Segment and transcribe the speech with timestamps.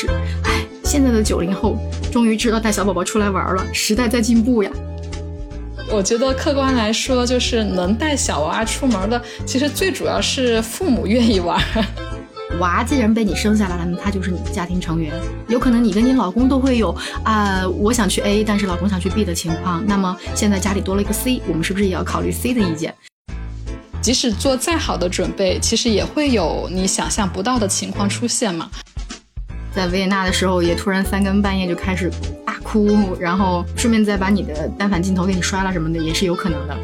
[0.00, 0.06] 是，
[0.44, 1.76] 哎，现在的九零后
[2.12, 4.70] 终于知道带小宝宝出来玩了，时代在进步呀。
[5.90, 11.60] 我觉得客观来说，就是能带小娃出门的，其实最主要是父母愿意玩。
[12.60, 15.12] 娃既然被你生下来了，那他就是你的家庭成员。
[15.48, 19.84] 有可能你跟你老公都会有啊，我想去 A，但是老公想去 B 的情况。
[19.84, 22.94] 那么现在家里多了一个 C，我们是不是也要考虑 C 的意见？
[24.00, 28.70] 即使做再好的准备，其实也会有你想象不到的情况出现嘛。
[29.78, 32.10] 在维也纳的时候，也突然三更半夜就开始
[32.44, 36.76] 大哭，然后顺便再把你的单反镜头给你摔了什么的，也是有可能的。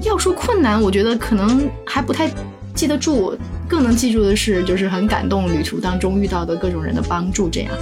[0.00, 2.30] 要说困难，我觉得可能还不太
[2.74, 3.36] 记得住，
[3.68, 7.74] 更能记住的是，就是很感动旅途当中遇到的各种人的帮助，这样。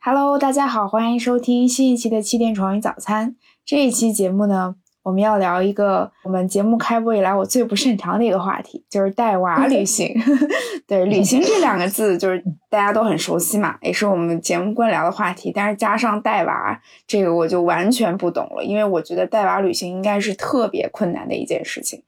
[0.00, 3.36] Hello，大家好，欢迎收听新一期的气垫床与早餐。
[3.64, 4.74] 这一期节目呢，
[5.06, 10.12] 我们要聊一个我们节目开播以来我最不擅长的一个话题，就是带娃 旅行。
[10.84, 15.52] 对，旅行这两个字就是大家都很熟悉嘛，也是我们节目官聊的话题。
[15.54, 22.02] 但是加上带娃这个，我就完全不懂了，因为我觉得带娃旅行应该是特别困难的一件事情。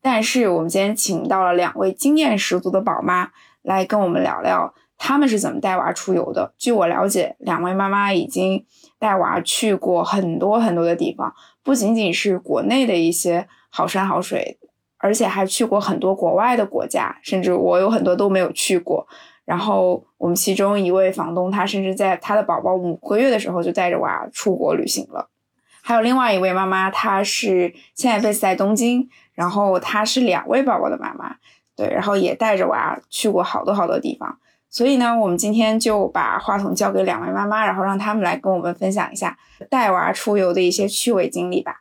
[0.00, 3.30] 但是我们今天请到了两位经验十足的宝妈
[3.62, 4.72] 来跟我们聊聊。
[4.96, 6.54] 他们是怎么带娃出游的？
[6.56, 8.64] 据我了解，两位妈妈已经
[8.98, 14.58] 带娃去过很多很多的地方，不仅仅是国内的一些好山好水，
[14.98, 19.06] 而且还去过很多国外的国家，甚至我有很多都没有去过。
[19.44, 25.30] 然后我们其中一位房东，他甚至在他的宝宝五个月的时候就带着娃出国旅行了。
[25.80, 31.36] 还有另外一位妈妈，她是现在 base 在东京，然后她是两位宝宝的妈妈，
[31.74, 34.38] 对，然后也带着娃去过好多好多地方。
[34.70, 39.38] 所以呢，我们今天就把话筒交给两位妈妈，然后让他们来跟我们分享一下
[39.70, 41.80] 带娃出游的一些趣味经历吧。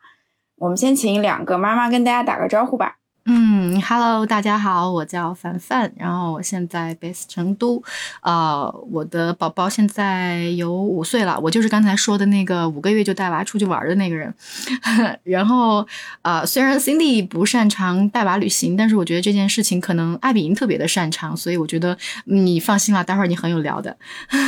[0.55, 2.97] 我们先请两个妈妈跟大家打个招呼吧。
[3.29, 7.83] 嗯，Hello，大家好，我叫凡凡，然后我现在 base 成都，
[8.21, 14.33] 呃，我的宝宝现在有五岁了，我就是刚才说的那个五个月就带娃出去玩的那个人。
[15.25, 15.85] 然后，
[16.21, 23.97] 呃，虽然 Cindy 不擅长带娃旅行，但是我觉得这件事情可能艾比莹特别的擅长，所以我觉得你放心了，待会儿你很有聊的。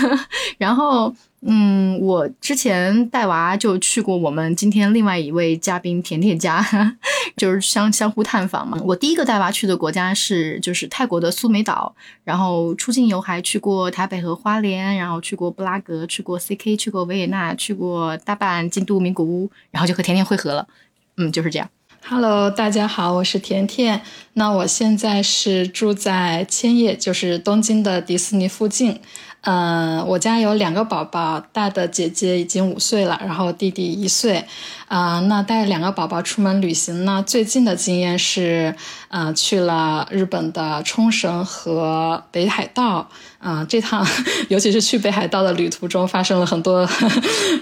[0.57, 1.13] 然后。
[1.41, 6.61] 嗯，我之前带娃就去过我们今天另外一位嘉宾甜甜家，
[7.37, 8.77] 就是相相互探访嘛。
[8.83, 11.95] 我第一个带娃去的国家是就是泰国的苏梅岛，
[12.25, 20.67] 然后出境游还去过台北和花莲，然后去过布拉格，去过 CK，去过维也纳，去过大阪、京都、名古屋，然后就和甜甜会合了。
[21.15, 21.69] 嗯，就是这样。
[22.05, 24.01] Hello，大家好，我是甜甜。
[24.33, 28.99] 那我现在是住在千叶，就是东京的迪士尼附近。
[29.41, 34.43] 嗯，我家有两个宝宝，大的姐姐已经五岁了，然后弟弟一岁。
[34.87, 37.23] 啊，那带两个宝宝出门旅行呢？
[37.25, 38.75] 最近的经验是，
[39.07, 43.07] 呃，去了日本的冲绳和北海道。
[43.37, 44.05] 啊，这趟
[44.49, 46.85] 尤其是去北海道的旅途中，发生了很多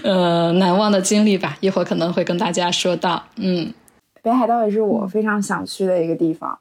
[0.02, 1.56] 呃难忘的经历吧。
[1.60, 3.22] 一会儿可能会跟大家说到。
[3.36, 3.72] 嗯，
[4.20, 6.58] 北海道也是我非常想去的一个地方，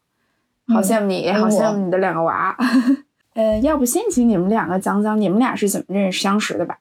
[0.67, 2.56] 好羡慕你，好羡慕你的两个娃。
[3.37, 6.79] 呃，要不先请你们两个讲讲你们俩是怎么认识相识的吧？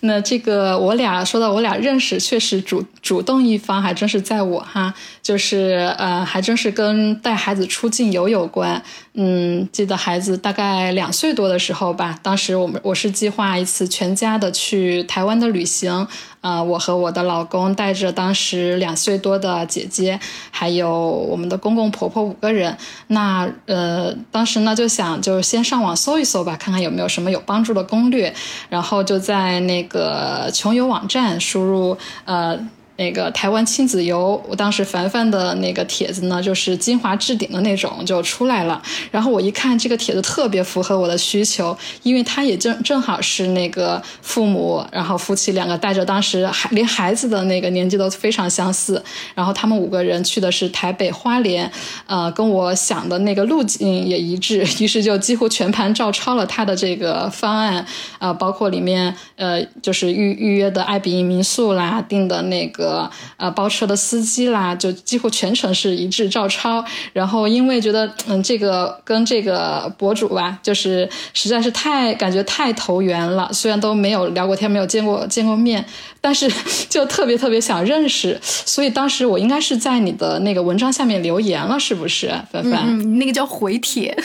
[0.00, 8.82] 那这个我俩说到我俩认识，确实主主动一方还真是在我哈，就是呃，还真是跟带孩子出境游有关。
[9.14, 16.06] 嗯，记得孩子大概两岁多的时候吧，当时我们我是计划一次全家的去台湾的旅行。
[16.40, 20.18] 啊，我和我的老公带着当时两岁多的姐姐，
[20.50, 22.74] 还有我们的公公婆婆五个人。
[23.08, 28.32] 那呃，当时呢就想就先上网搜一搜吧，看看有没有什么有帮助的攻略。
[28.70, 32.58] 然后就在那个穷游网站输入呃。
[33.00, 38.82] 那个台湾亲子游，我当时凡凡的那个帖子呢，就是精华置顶的那种就出来了。
[39.10, 49.02] 然后我一看这个帖子特别符合我的需求，因为他也正正好是那个父母，然后夫妻两个带着当时还连孩子的那个年纪都非常相似。
[49.34, 51.72] 然后他们五个人去的是台北花莲，
[52.06, 57.86] 呃，跟我想的那个路径也一致，于是就几乎全盘照抄了他的这个方案，
[58.18, 62.89] 呃，包括里面呃就是预预约的爱比营民宿啦，订的那个。
[63.36, 66.84] 呃，包车的司机啦，就几乎全程是一致照抄。
[67.12, 73.50] 然后因为觉得，嗯，这个跟这个博主吧，就是实在是太感觉太投缘了。
[73.52, 75.84] 虽然都没有聊过天，没有见过见过面，
[76.20, 76.50] 但是
[76.88, 78.38] 就特别特别想认识。
[78.42, 82.84] 所以当时我应该是在你的那个文章下面留言了，是不是，凡凡？
[82.86, 84.16] 嗯，那个叫回帖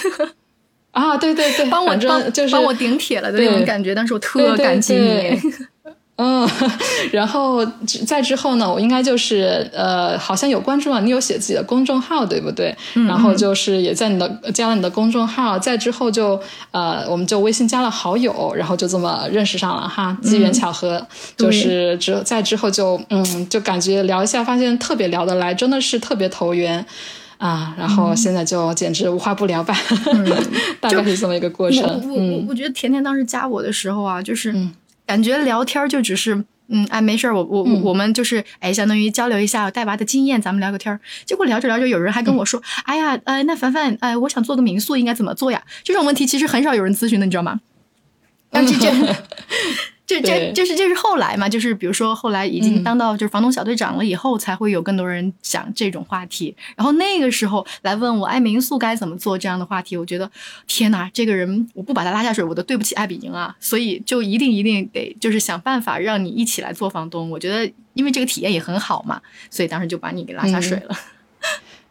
[0.92, 3.94] 啊，对对对，帮我帮就是帮我顶帖了的那种感觉。
[3.94, 5.40] 但是我特感激你。
[6.18, 6.50] 嗯，
[7.12, 7.66] 然后
[8.08, 12.74] 在之后呢，我应该就是呃，好像有关注了你有写自己的公众号，对不对？
[12.94, 16.40] 然后就是也在你的加了你的公众号，在之后就
[16.72, 26.86] 呃，我们就微信加了好友，然后就这么认识上了哈，机缘巧合，就是之在之后就嗯，就感觉聊一下，发现特别聊得来，真的是特别投缘
[27.40, 27.76] 啊。
[27.78, 29.78] 然后现在就简直无话不聊吧，
[30.80, 31.84] 大概是这么一个过程。
[32.10, 34.56] 我我我觉得甜甜当时加我的时候啊，就是。
[35.06, 41.00] 感觉聊天就只是，嗯，哎，没事儿，我我我们就是，哎，相当于交流一下带娃的经验，咱们聊个天儿。
[41.26, 45.64] 结果聊着聊着，有人还跟我说，哎呀，呃，那凡凡，哎，我想做个民宿，应该怎么做呀？
[45.84, 47.60] 这种问题其实很少有人咨询的，你知道吗？
[48.50, 48.92] 但是这。
[50.08, 56.56] 这这这是这是后来嘛，就是比如说后来已经当到就是房东小队长了以后，才会有更多人讲这种话题。
[56.76, 60.30] 然后那个时候来问我，哎，民宿该怎么做这样的话题，我觉得
[60.68, 63.56] 天哪，这个人我不把他拉下水，我都对不起艾比营啊。
[63.60, 67.30] 所以就一定一定得就是想办法让你一起来做房东。
[67.32, 69.20] 我觉得因为这个体验也很好嘛，
[69.50, 70.96] 所以当时就把你给拉下水了。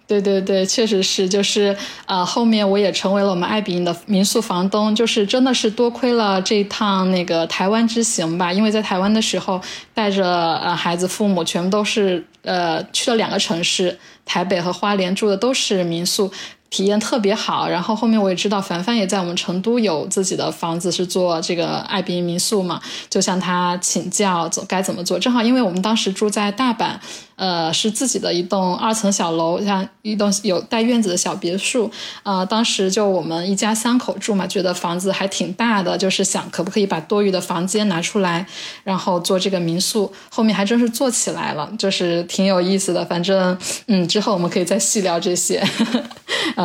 [0.06, 1.74] 对对对，确实是，就是
[2.04, 9.60] 啊，后面我也成为了我们爱彼迎的民宿房东，就是真的是多亏了这一趟那个台湾之行吧，因为在台湾的时候
[9.94, 16.30] 带着呃孩子父母全部都是呃去了两个城市，台北和花莲住的都是民宿。
[16.74, 25.16] 体验特别好，然后后面我也知道凡凡也在我们成都有自己的房子，是做这个爱宾民宿嘛，就向他请教怎该怎么做。
[25.16, 26.96] 正好因为我们当时住在大阪，
[27.36, 31.88] 呃，是自己的一栋二层小楼，像一栋有带院子的小别墅，
[32.24, 38.44] 呃，当时就我们一家三口住嘛，觉得房子还挺大的，就是想可不可以把多余的房间拿出来，
[38.82, 40.12] 然后做这个民宿。
[40.28, 43.04] 后面还真是做起来了，就是挺有意思的。
[43.04, 43.56] 反正
[43.86, 45.64] 嗯，之后我们可以再细聊这些。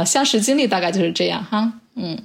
[0.06, 2.18] 相识经历大概就是这样哈，嗯。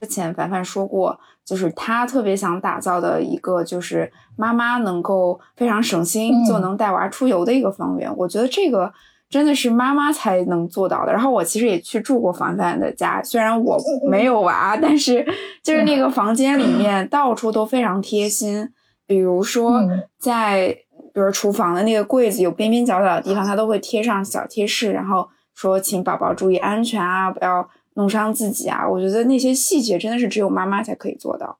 [0.00, 8.08] 之前凡凡说过，就是他特别想打造的一个，就是妈妈能够非常省心就能带娃出游的一个房源。
[8.16, 8.92] 我觉得这个
[9.28, 11.12] 真的是妈妈才能做到的。
[11.12, 13.76] 然后我其实也去住过凡凡的家，虽然我
[14.08, 15.26] 没有娃，但是
[15.64, 18.70] 就是那个房间里面到处都非常贴心，
[19.04, 19.82] 比如说
[20.16, 20.68] 在
[21.12, 25.28] 比如厨房的那个柜子有边边角角的地方，它都会贴上小贴士，然后。
[25.58, 28.88] 说，请宝宝注意安全啊，不要弄伤自己啊！
[28.88, 31.58] 我觉得那些细节真的是只有妈妈才可以做到。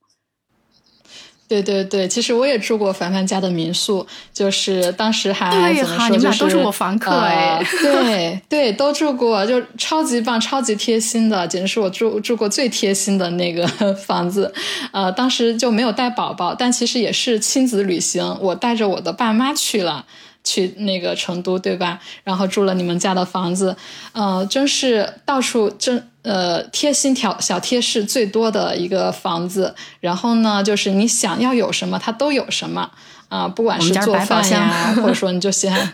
[1.49, 7.61] 对对对，其实我也住过凡凡家的民宿，就是当时还怎么说，你们俩都是我房客哎。
[7.83, 13.67] 对对，都住过，就超级棒、超级贴心的，简直是我住住过最贴心的那个
[14.07, 14.55] 房子。
[14.93, 20.07] 呃，当时就没有带宝宝，但其实也是亲子旅行，我带着我的爸妈去了。
[20.49, 22.01] 去那个成都，对吧？
[22.25, 23.77] 然后住了你们家的房子，
[24.13, 29.75] 呃，真是到处真呃贴心条小贴士最多的一个房子。
[30.01, 32.91] 然后呢，就是你想要有什么，它都有什么
[33.29, 35.93] 啊，不管是做饭呀， 或者说你就喜欢，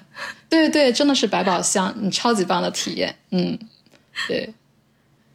[0.49, 3.59] 对对，真的是百宝箱，你超级棒的体验，嗯，
[4.29, 4.55] 对。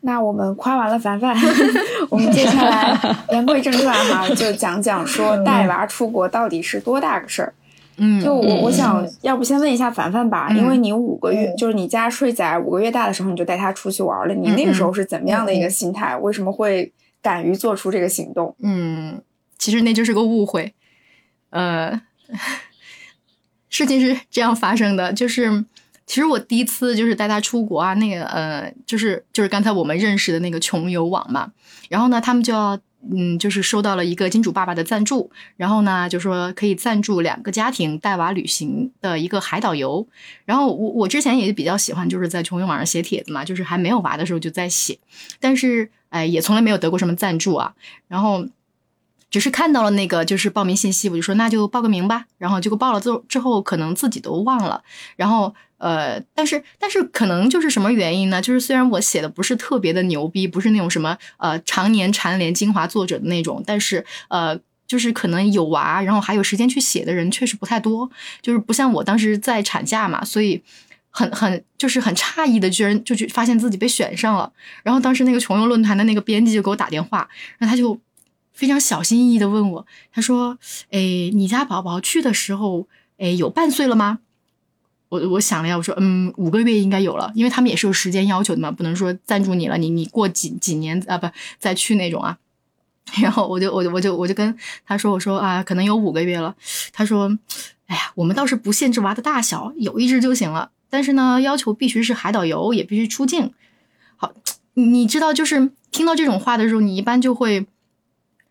[0.01, 1.35] 那我们夸完了凡凡，
[2.09, 2.97] 我们接下来
[3.31, 7.53] 言归正传哈， 就讲讲说带娃出国到底是多大个事儿。
[7.99, 16.15] 嗯，就我我想要不先问一下凡凡吧，因为你五个月就是你家睡仔五个月大的时候你就带他出去玩了，你那个时候是怎么样的一个心态？
[16.17, 16.91] 为什么会
[17.21, 18.55] 敢于做出这个行动？
[18.63, 19.21] 嗯，
[19.57, 20.73] 其实那就是个误会，
[21.49, 22.01] 呃，
[23.69, 25.65] 事情是这样发生的，就是
[26.05, 31.51] 其实我第一次就是带他出国啊，那个呃，就是就是刚才我们认识的那个穷游网嘛，
[31.89, 32.79] 然后呢，他们就要。
[33.11, 40.05] 嗯，就是收到了一个金主爸爸的赞助，然后呢，就说可以赞助两个家庭带娃旅行的一个海岛游。
[40.45, 44.97] 然后我我之前也比较喜欢，就是在穷游网上写帖子嘛，就是还没有娃的时候就在写，
[45.39, 47.73] 但是哎，也从来没有得过什么赞助啊。
[48.07, 48.45] 然后
[49.29, 52.25] 只是看到了那个就是报名信息，我就说那就报个名吧。
[52.37, 54.83] 然后结果报了之后之后，可能自己都忘了。
[55.15, 55.53] 然后。
[55.79, 58.41] 呃，但是但是可能就是什么原因呢？
[58.41, 70.61] 就是虽然我写的不是特别的牛逼，不是那种什么呃常年蝉联精华作者的那种，但是呃，就是可能有娃，然后还有时间去写的人确实不太多，就是不像我当时在产假嘛，所以
[71.09, 74.51] 很很就是很诧异的，居然就去发现自己被选上了。
[74.83, 77.25] 然后当时那个穷游论坛的那个编辑就给我打电话，
[77.57, 77.97] 然后他就
[78.59, 80.59] 非常小心翼翼的问我，他说
[80.91, 80.99] ：“哎，
[81.33, 84.19] 你家宝宝去的时候，哎，有半岁了吗？”
[85.07, 91.25] 我我想了一下，我说嗯，五个月应该有了，因为他们也是有时间要求的嘛，不能说赞助你了，你你过几几年啊不
[91.57, 92.37] 再去那种啊。
[93.23, 94.53] 然后我就我就我就我就跟
[94.85, 96.53] 他说，我说啊，可能有五个月了。
[96.91, 97.31] 他说，
[97.87, 103.53] 哎呀，我们倒是不限制娃的大小，有一只就行了，但是呢，要求必须是海岛游，也必须出境。
[104.17, 104.33] 好，
[104.73, 107.65] 你知道，就是听到这种话的时候，你一般就会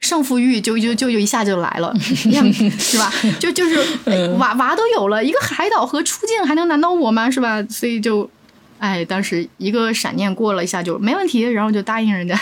[0.00, 3.12] 胜负欲就就就就一下就来了， 是吧？
[3.38, 3.76] 就就是
[4.38, 7.30] 娃娃都有了一个海岛和出境，还能难倒我吗？
[7.30, 7.62] 是吧？
[7.68, 8.28] 所以就，
[8.78, 12.40] 哎，当时一个闪念过了一下就没问题，然后就答应人家。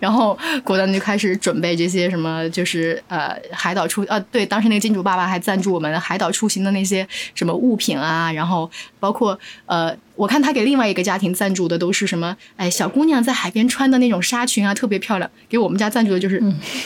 [0.00, 15.30] 然后果断就开始准备这些什么，就是呃海岛出呃对，当时那个金主爸爸还赞助我们海岛出行的那些什么物品啊，然后包括呃我看他给另外一个家庭赞助的都是什么，哎小姑娘在海边穿的那种纱裙啊，特别漂亮。
[15.48, 16.42] 给我们家赞助的就是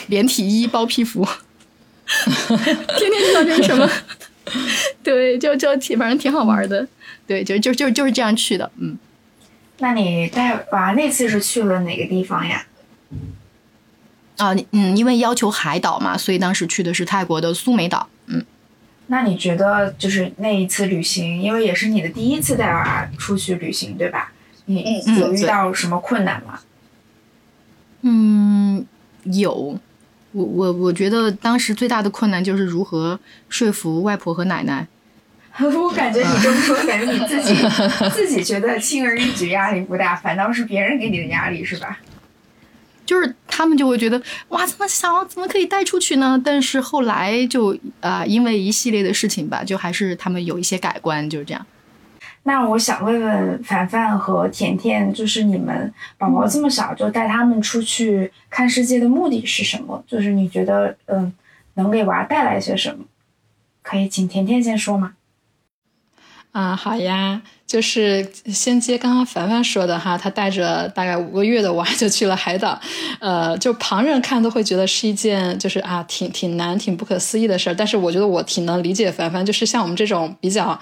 [0.07, 1.27] 连体衣包皮服，
[2.07, 3.89] 天天知道这是什么？
[5.03, 6.87] 对，就就挺反正挺好玩的，
[7.27, 8.97] 对，就就就就是这样去的，嗯。
[9.81, 12.65] 那你带娃那次是去了哪个地方呀？
[14.37, 18.07] 啊，嗯，因为要求海岛嘛，所以当时去的是泰国的苏梅岛。
[18.27, 18.45] 嗯，
[19.07, 24.31] 那你觉得就是那一次旅行，因为也是你的第一次带娃出去旅行，对吧？
[24.65, 26.59] 你有遇到什么困难吗？
[28.01, 28.85] 嗯，
[29.23, 29.79] 有。
[30.31, 34.87] 我我我觉得当时最大的困难就是如何说服外婆和奶奶。
[35.59, 37.55] 我感觉你这么说，感觉你自己
[38.13, 41.97] 自己觉得轻而易举，压力不大，反倒是别人给你的压力，是吧？
[43.09, 46.39] 就是他们就会觉得哇，这么小怎么可以带出去呢？
[46.45, 51.65] 但是后来就啊，因为一系列的事情吧，就还是他们有一些改观，就是这样。
[52.43, 60.03] 那我想问问凡凡和甜甜，就是你们宝宝这么小就带他们出去看世界的目的是什么？
[60.07, 61.33] 就是你觉得嗯，
[61.73, 63.05] 能给娃带来些什么？
[63.81, 65.13] 可以请甜甜先说吗？
[66.51, 72.79] 啊，好呀，就是先接刚刚凡凡说的哈，他带着大概五个月的娃就去了海岛，
[73.19, 77.73] 呃，就旁人看都会觉得是一件就是啊，挺挺难、挺不可思议的事儿。
[77.73, 80.79] 但是我觉得我挺能理解凡凡，就是像我们这种比较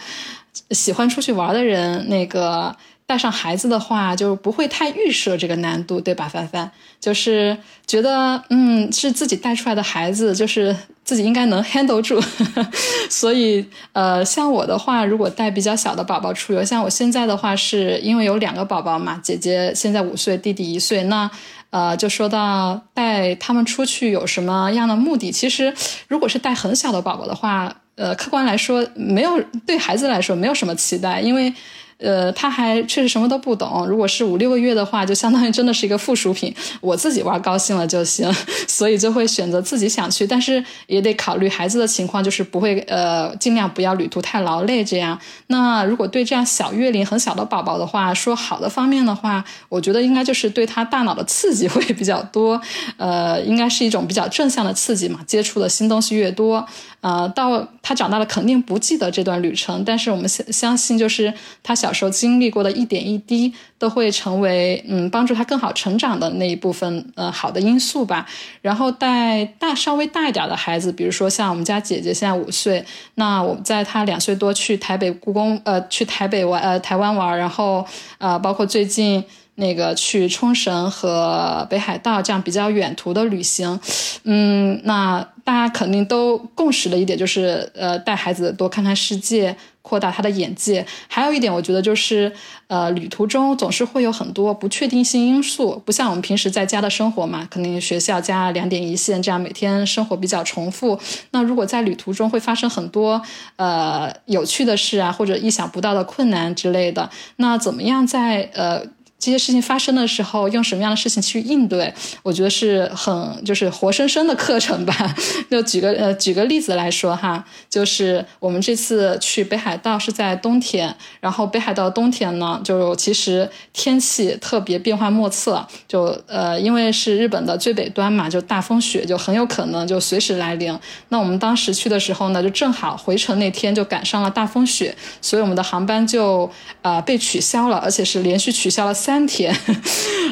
[0.71, 2.75] 喜欢出去玩的人，那个。
[3.07, 6.27] 带上孩子的话，就不会太预设这个难度，对吧？
[6.27, 12.21] 凡凡就是觉得，嗯，是自己带出来的孩子，就是自己应该能 handle 住。
[13.09, 21.31] 所以，呃，像我的话，如果带比较小的宝宝出游，像我现在的话，是因为有两个宝宝嘛，姐姐现在五岁，弟弟一岁，那，
[21.69, 25.31] 呃，就说到带他们出去有什么样的目的？
[25.31, 25.73] 其实，
[26.09, 31.53] 如果是带很小的宝宝的话，呃，客观来说，没有对孩子来说没有什么期待，因为。
[31.99, 33.85] 呃，他还确实什么都不懂。
[33.87, 38.31] 如果是五六个月的话，就相当于真的是一个附属品，我自己玩高兴了就行，
[38.67, 45.19] 所以就会选择自己想去，但是也得考虑孩子的情况，就是不会呃尽量不要旅途太劳累这样。
[45.47, 52.61] 那如果对这样小月龄很小的宝宝的话，说好的方面的话，我觉得应该就是对他大脑的刺激会比较多，
[52.97, 56.65] 呃，应该是一种比较正向的刺激嘛，接触的新东西越多。
[57.01, 61.31] 呃，到他长大了肯定不记得这段旅程，但是我们相相信，就是
[61.63, 68.25] 他小小时候经历过的一点一滴，都会成为嗯帮助他更好成长的那一部分呃好的因素吧。
[68.61, 72.83] 然后带大稍微大一点的孩子，比如说像我们家姐姐现在五岁，
[73.15, 77.85] 那我在她两岁多去台北故宫呃去台北玩呃台湾玩，然后
[78.17, 79.23] 呃包括最近。
[79.59, 83.79] 那个去冲绳和北海道这样比较远途的旅行，
[84.23, 90.85] 嗯，那大家肯定都共识的一点就是，呃，带孩子多看看世界，扩大他的眼界。
[91.07, 92.31] 还有一点，我觉得就是，
[92.67, 100.99] 呃，旅途中总是会有很多不确定性因素，不像我们平时在家的生活嘛，肯定学校加两点一线，这样每天生活比较重复。
[101.31, 103.19] 那如果在旅途中会发生很多
[103.55, 108.83] 呃有趣的事啊，或者意想不到的困难之类的，那怎么样在呃？
[109.19, 111.91] 这些事情发生的时候，用什么样的事情去应对？
[112.21, 115.15] 我觉得是很就是活生生的课程吧。
[115.49, 125.65] 就举个呃举个例子来说哈，就是我们这次去北海道是在冬天，然后北海道冬天呢，就其实天气特别变幻莫测。
[125.87, 130.77] 就呃因为是日本的最北端嘛，就大风雪就很有可能就随时来临。
[131.09, 136.47] 那我们当时去的时候呢，就正好回程那天就赶上了大风雪，所以我们的航班就
[136.83, 138.93] 呃被取消了，而且是连续取消了。
[139.07, 139.55] 三天，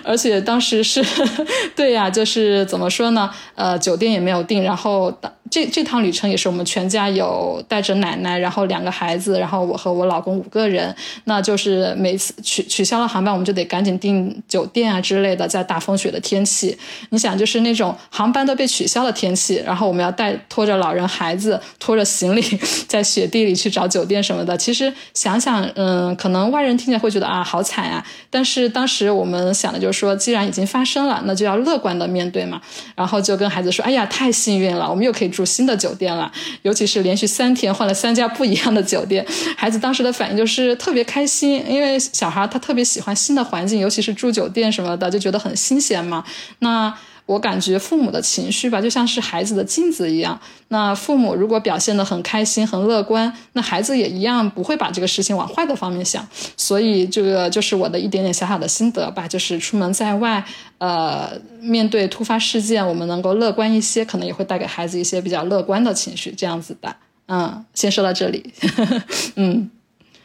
[0.03, 1.01] 而且当时是
[1.77, 3.31] 对呀，就是怎么说呢？
[3.55, 5.09] 呃，酒店也没有订，然后
[5.49, 15.47] 这这趟旅程也是我们全家有带着奶奶，然后两个孩子，然后我和我老公五个人，那就是每次取取消了航班，我们就得赶紧订酒店啊之类的。
[15.47, 16.77] 在大风雪的天气，
[17.09, 22.41] 你想就是那种航班都被取消的天气，然后我们要带拖着老人孩子，拖着行李
[22.87, 24.57] 在雪地里去找酒店什么的。
[24.57, 28.69] 其实想想，嗯，可能外人听见会觉得啊，好惨啊，但是。
[28.75, 32.61] 当时我们想的就是说，既然已经发生了，那就要乐观的面对嘛。
[32.93, 36.31] 然后就跟孩子说：“哎呀，太幸运了，我们又可以住新的酒店了。
[36.63, 39.25] 尤其是连续三天换了三家不一样的酒店。”
[39.55, 46.23] 孩子当时的反应就是特别开心，因为小孩他特别喜欢新的环境，尤其是住酒店什么的，就觉得很新鲜嘛。
[46.59, 46.91] 那。
[47.25, 50.39] 我感觉父母的情绪吧，就像是孩子的镜子一样。
[50.67, 56.23] 那父母如果表现得很开心、很乐观，那孩子也一样不会把这个事情往坏的方面想。
[56.55, 60.45] 所以这个就是我的一点点小小的心得吧，就是出门在外，
[60.77, 66.95] 呃，面对突发事件，我们能够乐观一些，可能也会带给孩子一些比较乐观的情绪，这样子的。
[67.27, 68.53] 嗯，先说到这里。
[69.35, 69.71] 嗯，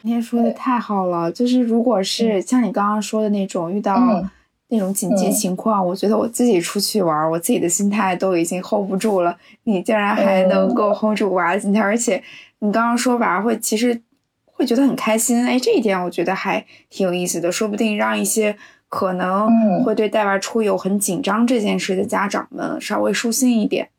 [0.03, 4.23] 今天说的太好了，就是如果是像你刚刚说的那种遇到。
[4.71, 9.37] 那种紧急情况，我觉得我自己出去玩，我自己的心态都已经 hold 不住了。
[9.65, 12.23] 你竟然还能够 hold 住娃的心态，而且
[12.59, 14.01] 你刚刚说娃会其实
[14.45, 18.55] 会觉得很开心，哎，这一点我觉得还挺有意思的，说不定让一些
[18.87, 23.89] 可能会对带娃出游很紧张这件事的家长们稍微舒心一点。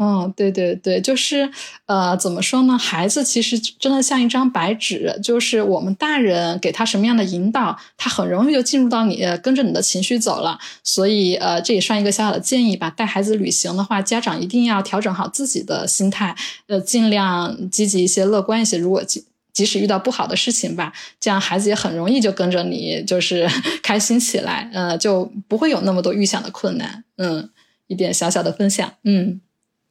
[0.00, 1.50] 嗯，对对对，就是，
[1.86, 2.78] 呃，怎么说呢？
[2.78, 10.56] 孩子其实真的像一张白纸，就是我们大人给他什么样的引导，他很容易就进入到你，跟着你的情绪走了。
[10.84, 12.88] 所以，呃，这也算一个小小的建议吧。
[12.90, 16.36] 带孩子旅行的话，家长一定要调整好自己的心态，
[16.68, 18.78] 呃，尽量积极一些、乐观一些。
[18.78, 23.48] 如果即即使遇到不好的事情吧，这样孩子也很容易就跟着你，就是
[23.82, 27.02] 开心起来，呃，就不会有那么多预想的困难。
[27.16, 27.50] 嗯，
[27.88, 29.40] 一点小小的分享，嗯。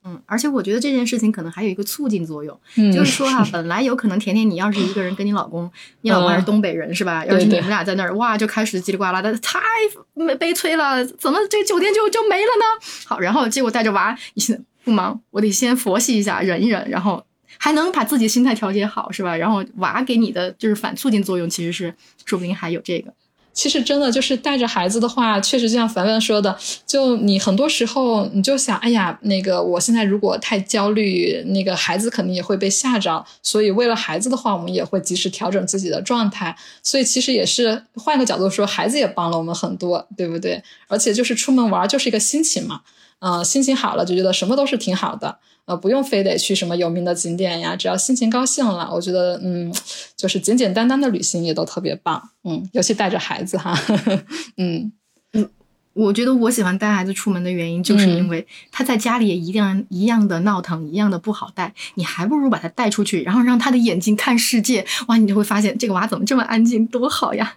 [0.08, 2.58] 嗯，而且我觉得这件事情可能还有一个促进作用，
[2.94, 5.70] 就是说哈，本来有可能甜甜你要是一个人跟你老公，
[6.02, 7.26] 你老公还是东北人是吧？
[7.26, 9.60] 要是你们俩在那儿，哇，就开始叽里呱啦的，太
[10.40, 12.88] 悲催了，怎么这酒店就就没了呢？
[13.06, 17.26] 好，然后结果带着娃，你现在不忙，我得先佛系一下，忍一忍，然后
[17.58, 19.36] 还能把自己心态调节好是吧？
[19.36, 23.14] 然后娃给你的就是反促进作用，其实是说不定还有这个。
[23.58, 33.26] 其实真的就是带着孩子的话，确实就像凡凡说的，就你很多时候你就想，哎呀，那个我现在如果太焦虑，那个孩子肯定也会被吓着。
[33.42, 36.56] 所以为了孩子的话，我们也会及时调整自己的状态。
[36.84, 40.62] 所以其实也是换个角度说，孩子也帮了我们很多，对不对？
[40.88, 42.82] 而且就是出门玩就是一个心情嘛，
[43.22, 45.40] 嗯，心情好了就觉得什么都是挺好的。
[45.68, 49.70] 呃，不用非得去什么有名的景点呀，只要心情高兴了，我觉得，嗯，
[50.15, 53.78] 就是简简单单的旅行也都特别棒，嗯，尤其带着孩子哈，
[54.56, 54.89] 嗯
[55.34, 55.50] 嗯，
[55.91, 67.56] 我觉得我喜欢带孩子出门的原因，就是因为他在家里也一样一样的闹腾，一样的不好带，你还不如把他带出去，然后让他的眼睛看世界，哇，你就会发现这个娃怎么这么安静，多好呀！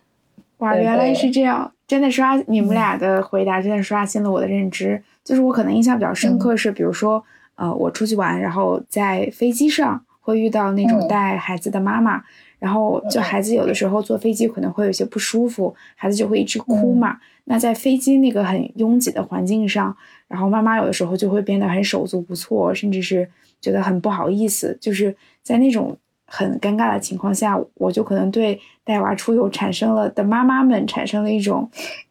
[0.59, 7.25] 哇，原来是这样，真的刷你们俩的回答，真的刷新了我的认知，就是我可能印象比较深刻是，比如说。
[7.61, 12.23] 呃，我出去玩，然后在飞机上会遇到那种带孩子的妈妈，
[12.59, 17.19] 然后就孩子有的时候坐飞机可能会有些不舒服，孩子就会一直哭嘛。
[17.45, 19.95] 那在飞机那个很拥挤的环境上，
[20.27, 23.29] 然后妈妈有的时候就会变得很手足无措，甚至是
[23.61, 25.95] 觉得很不好意思，就是在那种。
[26.33, 31.69] 很尴尬的情况下，我就可能对带娃出游产生了的妈妈们产生了一种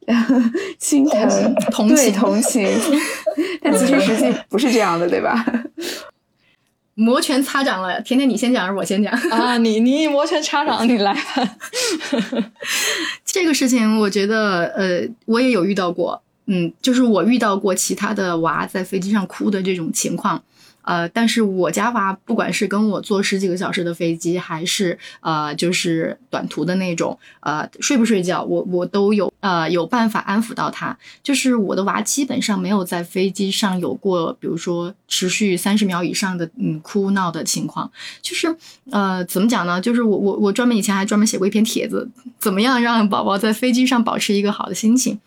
[0.77, 2.69] 心疼、同情、同情。
[3.63, 5.43] 但其实实际不是这样的，对吧？
[6.95, 9.57] 摩拳擦掌了，甜甜，你先讲还是我先讲啊？
[9.57, 11.15] 你你摩拳擦掌，你来。
[13.23, 20.43] 这个事情，我觉得呃，我也有遇到过，嗯，就是我遇到过其他的娃在飞机上哭的这种情况。
[20.89, 30.97] 呃，但是我家娃不管是跟我坐十几个小时的飞机，还是呃，就是短途的那种，呃，睡不睡觉，我我都有呃有办法安抚到他。
[31.21, 37.91] 就是我的娃基本上没有在飞机上有过，比如说持续三十秒以上的嗯哭闹的情况。
[38.23, 38.55] 就是
[38.89, 39.79] 呃，怎么讲呢？
[39.79, 45.19] 就是我我我专门以前还专门写过一篇帖子，怎么样让宝宝在飞机上保持一个好的心情。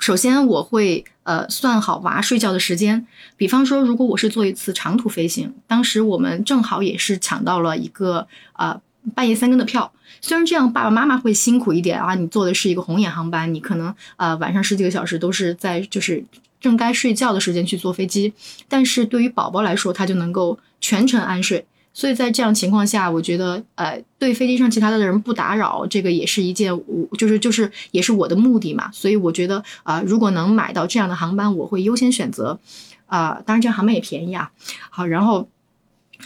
[0.00, 3.06] 首先，我会呃算好娃睡觉的时间。
[3.36, 8.80] 比方说，如果我是做一次长途飞行，当时我们正好也是抢到了一个呃
[9.14, 9.92] 半夜三更的票。
[10.22, 16.24] 虽然这样爸爸妈妈会辛苦一点啊，你坐的是一个红眼航班，你可能呃晚上十几个小时都是在就是
[16.58, 18.32] 正该睡觉的时间去坐飞机，
[18.68, 21.66] 但是对于宝宝来说，他就能够全程安睡。
[21.92, 28.88] 所以在这样情况下，我觉得，呃，对飞机上其他的人不打扰，这个也是一件，我就是就是也是我的目的嘛。
[28.92, 32.58] 所以我觉得，啊，如果能买到这样的航班，我会优先选择，
[33.06, 34.52] 啊，当然这样航班也便宜啊。
[34.88, 35.48] 好，然后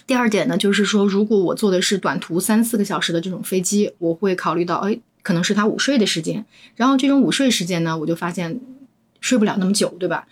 [0.06, 6.44] 第二点呢，就是说，如果我坐的是短途三四个小时的这种飞机，我会考虑到，哎，可能是他午睡的时间。
[6.76, 8.60] 然后这种午睡时间呢，我就发现
[9.20, 10.26] 睡不了那么久，对吧？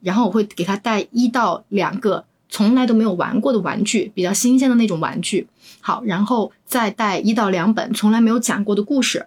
[0.00, 2.24] 然后我会给他带一到两个。
[2.48, 5.46] 从来都没有玩过的玩具，比较新鲜的那种玩具。
[5.80, 9.26] 好，然后再带一到两本从来没有讲过的故事，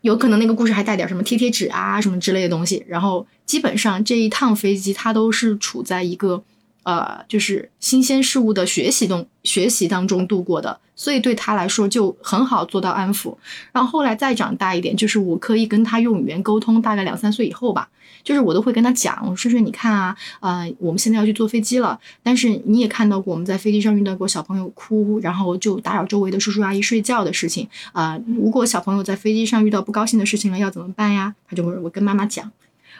[0.00, 2.84] 有可能那个故事还带点什么贴贴纸啊什么之类的东西。
[2.88, 6.42] 然后基本上这一趟飞机它都是处在一个
[6.84, 13.34] 呃，就是新鲜事物的学习中学习当中度过的，所以对他来说就很好做到安抚。
[13.72, 17.88] 然后后来再长大一点，就是我可以跟他用语言沟通，大概两三岁以后吧，
[18.24, 28.18] 就是我都会跟他讲，我说说你看啊，呃，我们现在要去坐飞机了，但是你也看到过我们在飞机上遇到过小朋友哭，然后就打扰周围的叔叔阿姨睡觉的事情啊。
[28.26, 31.34] 如果小朋友在飞机上遇到不高兴的事情了，要怎么办呀？
[31.46, 32.50] 他就会我跟妈妈讲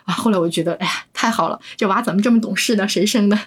[0.04, 0.12] 啊。
[0.12, 2.86] 后来我觉得，哎呀，太好了，这娃怎么这么懂事呢？
[2.86, 3.38] 谁生的？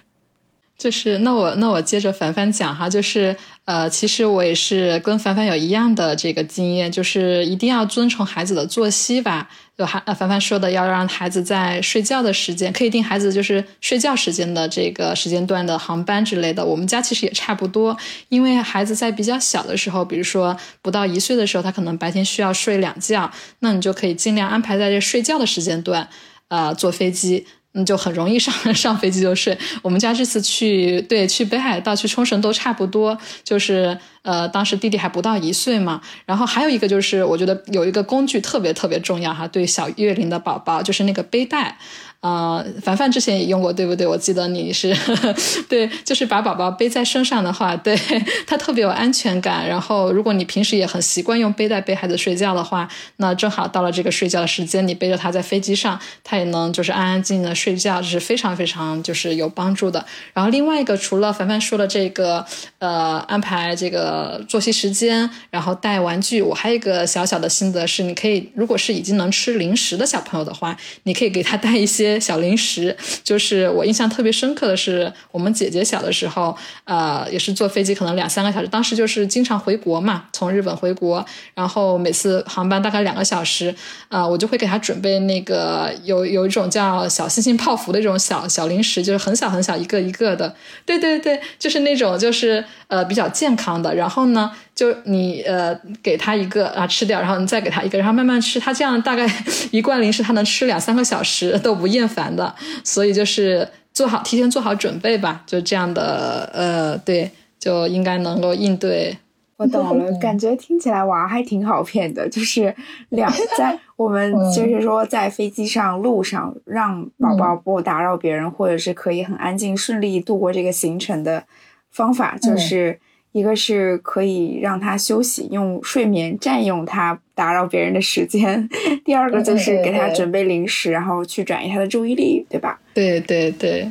[0.78, 9.48] 就是那我那我接着凡凡讲哈，就是呃，其实我也是跟凡凡有一样的这个经验，就是一定要遵从孩子的作息吧。
[9.76, 16.64] 就还凡凡说的，要让孩子在睡觉的时间，可以定孩子就是睡觉时间的这个时间段的航班之类的。
[16.64, 17.96] 我们家其实也差不多，
[18.28, 26.08] 因为孩子在比较小的时候，比如说不到一岁的时候，他可能白天需要睡两觉，那你就可以尽量安排在这睡觉的时间段，
[26.48, 27.46] 呃，坐飞机。
[27.74, 29.56] 嗯，就很容易上 上飞机就睡。
[29.82, 36.00] 我们家这次去对去北海道、去冲绳都差不多，就是呃，当时弟弟还不到一岁嘛。
[36.24, 41.76] 然后还有一个就是，我觉得有一个工具特别特别重要哈，对小月龄的宝宝，就是那个背带。
[42.20, 44.04] 啊，凡凡之前也用过，对不对？
[44.04, 44.92] 我记得你是
[45.68, 47.96] 对，就是把宝宝背在身上的话，对
[48.44, 49.64] 他特别有安全感。
[49.68, 60.04] 然后，如果你平时也很习惯用背带背孩子睡觉的话，那正好到了这个睡觉的时间，你背着他在飞机上，他也能就是安安静静的睡觉，这是非常非常就是有帮助的。
[60.34, 62.44] 然后另外一个，除了凡凡说的这个，
[62.80, 72.07] 呃，安排这个作息时间，然后带玩具，我还有一个小小的心得是，你可以如果是已经能吃零食的小朋友的话，你可以给他带一些。
[72.20, 78.68] 小零食，就是我印象特别深刻的是，我们姐姐小的时候，呃，也是坐飞机，可能两三个小时。
[78.68, 83.74] 当时就是经常回国嘛，从日本回国，然后每次航班大概两个小时，
[84.08, 90.54] 啊，我就会给她准备那个有有一种叫小星星泡芙的这种小小零食，就是很小很小一个一个的。
[90.86, 93.94] 对对对，就是那种就是呃比较健康的。
[93.94, 94.52] 然后呢？
[94.78, 98.60] 就你呃给他一个啊吃掉，然后你再给他一个，然后慢慢吃。
[98.60, 99.28] 他这样大概
[99.72, 102.54] 一罐零食，他能吃两三个小时都不厌烦的。
[102.84, 109.18] 所以就是做好提前做好准备吧，就这样的呃对，就应该能够应对。
[109.56, 112.72] 我懂了，感觉听起来娃还挺好骗的，就是
[113.08, 121.42] 两在我们 就是说在飞机上路上让宝宝不打扰别人，或者是可以很安静顺利度过这个行程的
[121.90, 123.00] 方法，就是。
[123.32, 128.66] 一个是可以让他休息，用睡眠占用他打扰别人的时间；
[129.04, 132.80] 第二个就是给他准备零食，然后去转移他的注意力，对吧？
[132.94, 133.90] 对对对。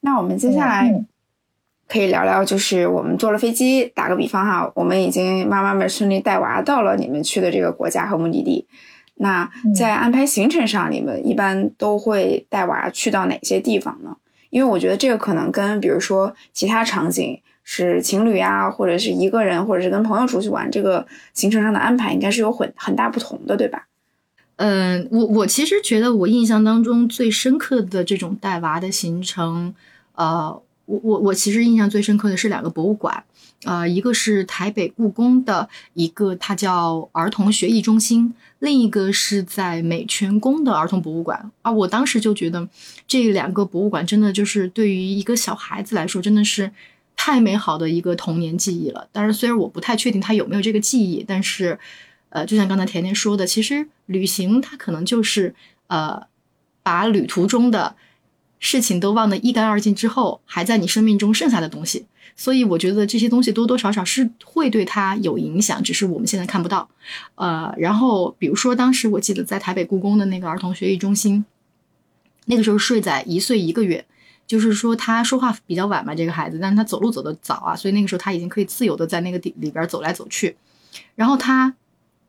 [0.00, 1.04] 那我们接下来
[1.86, 8.66] 可以聊聊，就是我们坐了飞机，打个比方哈，我们已经妈妈们顺利带娃到了你们去的这个国家和目的地。
[9.16, 14.16] 那在安排行程上，你们一般都会带娃去到哪些地方呢？
[14.50, 17.40] 因为我觉得这个可能跟比如说其他场景。
[17.70, 23.86] 是情侣啊，或者是一个人，或者是跟朋友出去玩，这个行程上的安排应该是有很很大不同的，对吧？
[24.56, 29.74] 嗯，我我其实觉得我印象当中最深刻的这种带娃的行程，
[30.14, 30.50] 呃，
[30.86, 33.22] 我我我其实印象最深刻的是两个博物馆，
[33.64, 41.70] 呃，一个是台北故宫的一个，它叫儿童学艺中心，另一个是在美泉宫的儿童博物馆啊。
[41.70, 42.66] 我当时就觉得
[43.06, 46.70] 这两个博物馆真的就是对于一个小孩子来说，真的是。
[47.20, 51.76] 太美好的一个童年记忆了，但是虽然我不太确定他有没有这个记忆，但是，
[52.28, 55.52] 呃，就像刚才甜甜说的，其实旅行它可能就是
[55.88, 56.22] 呃，
[56.84, 57.96] 把旅途中的
[58.60, 62.06] 事情都忘得一干二净之后，还在你生命中剩下的东西。
[62.36, 66.88] 所以我觉得这些东西多多少少是会对他有影响，只是我们现在看不到。
[67.34, 71.44] 呃，然后比如说当时我记得在台北故宫的那个儿童学艺中心，
[72.44, 74.06] 那个时候睡在一岁一个月。
[74.48, 80.56] 就是说他说话比较晚嘛，这个孩子，但是他走路走得早啊，所以那个时候他已经可以自由的在那个地里边走来走去。
[81.14, 81.72] 然后他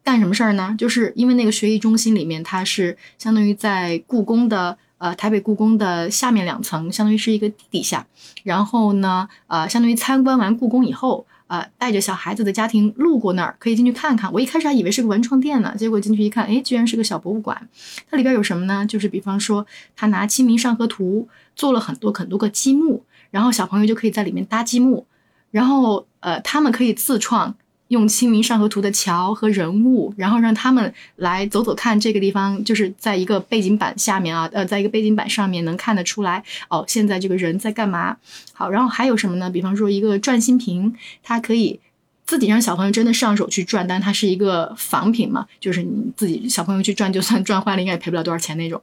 [0.03, 0.75] 干什么事儿呢？
[0.77, 8.05] 就是因为那个学艺中心里面，它是相当于在故宫的呃台北故宫的下面两层，相当于是一个地底下。
[8.43, 11.25] 然后呢，呃，相当于参观完故宫以后。
[11.49, 14.31] 呃，带着小孩子的家庭路过那儿，可以进去看看。
[14.31, 17.67] 我一开始还以为是个文创店呢，结果进去一看，哎，居然是个小博物馆。
[18.07, 18.85] 它里边有什么呢？
[18.85, 25.07] 就是比方说，他拿《清明上河图》做了很多很多个积木，然后小朋友就可以在里面搭积木，
[25.49, 27.55] 然后呃，他们可以自创。
[27.89, 38.17] 用《清明上河图》的桥和人物，然后让他们来走走看这个地方，就是在一个背景板下面啊，呃，在一个背景板上面能看得出来哦，现在这个人在干嘛？
[38.53, 39.49] 好，然后还有什么呢？
[39.49, 41.79] 比方说一个转心瓶，它可以
[42.25, 48.81] 自己让小朋友真的上手去转，但它是一个仿品嘛，就是你自己小朋友去转，就算转坏了，应该也赔不了多少钱那种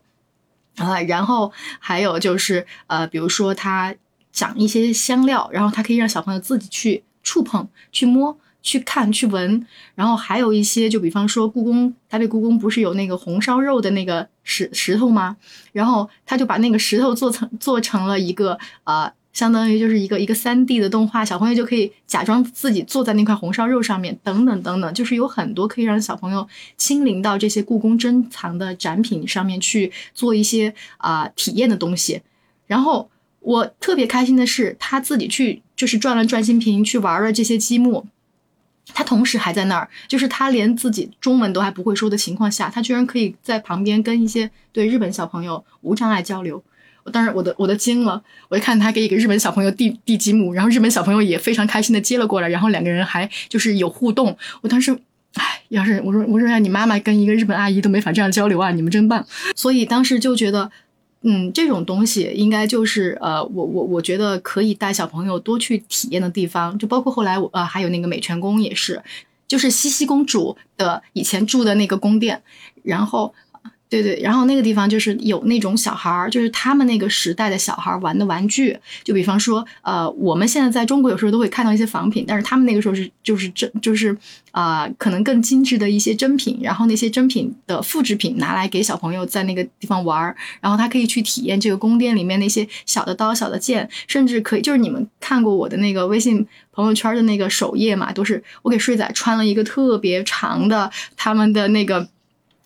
[0.76, 1.00] 啊。
[1.02, 3.94] 然后还有就是呃，比如说他。
[4.32, 8.36] 讲一些香料，然后它可以让小朋友自己去触碰、去摸。
[8.66, 15.36] 去看去闻，然后还有一些，就比方说故宫台北故宫不是有那个红烧肉的那个石石头吗？
[15.72, 32.20] 然后他就把那个石头做成做成了一个呃，相当于就是一个一个三 D 的动画，小朋友就可以假装自己坐在那块红烧肉上面，等等等等，就是有很多可以让小朋友亲临到这些故宫珍藏的展品上面去做一些啊体验的东西。
[32.66, 38.04] 然后我特别开心的是，他自己去就是转了转心瓶去玩了这些积木。
[38.96, 46.64] 他同时还在那儿，就是他连自己中文都还不会说的情况下，他居然可以在旁边跟一些对日本小朋友无障碍交流。
[47.04, 54.34] 我当时我的我都惊了，我一看他给一个日本小朋友递递积木，然后日本小朋友也非常开心的接了过来，然后两个人还就是有互动。
[54.62, 54.98] 我当时，
[55.34, 59.22] 哎，要是我说我说让你妈妈跟一个日本阿姨都没法这样交流啊，你们真棒。
[59.54, 60.70] 所以当时就觉得。
[61.28, 69.02] 嗯，这种东西应该就是呃，我我我觉得可以带小朋友多去体验的地方，就包括后来我呃还有那个美泉宫也是，
[69.48, 72.40] 就是茜茜公主的以前住的那个宫殿，
[72.82, 73.34] 然后。
[73.88, 84.16] 对对，然后那个地方就是有那种小孩儿，就是他们那个时代的小孩玩的玩具，就比方说，呃，我们现在在中国有时候都会看到一些仿品，但是他们那个时候是就是真就是
[84.50, 102.08] 啊，可能更精致的一些真品，然后那些真品的复制品拿来给小朋友在那个地方玩儿，然后他可以去体验这个宫殿里面那些小的刀、小的剑，甚至可以就是你们看过我的那个微信朋友圈的那个首页嘛，都是我给睡仔穿了一个特别长的他们的那个。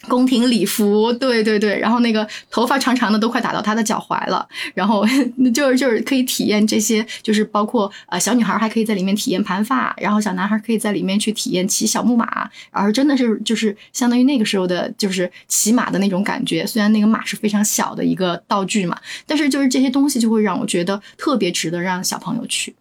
[0.08, 5.04] 宫廷礼服，对对对，然后那个头发长长的都快打到他的脚踝了，然后
[5.54, 16.66] 就是就是可以体验这些，就是包括呃小女孩还可以在里面体验盘发，然后小男孩可以在里面去体验骑小木马，而真的是就是相当于那个时候的，就是骑马的那种感觉。
[16.66, 22.74] 虽然那个马是非常小的一个道具嘛，但是就是这些东西就会让我觉得特别值得让小朋友去。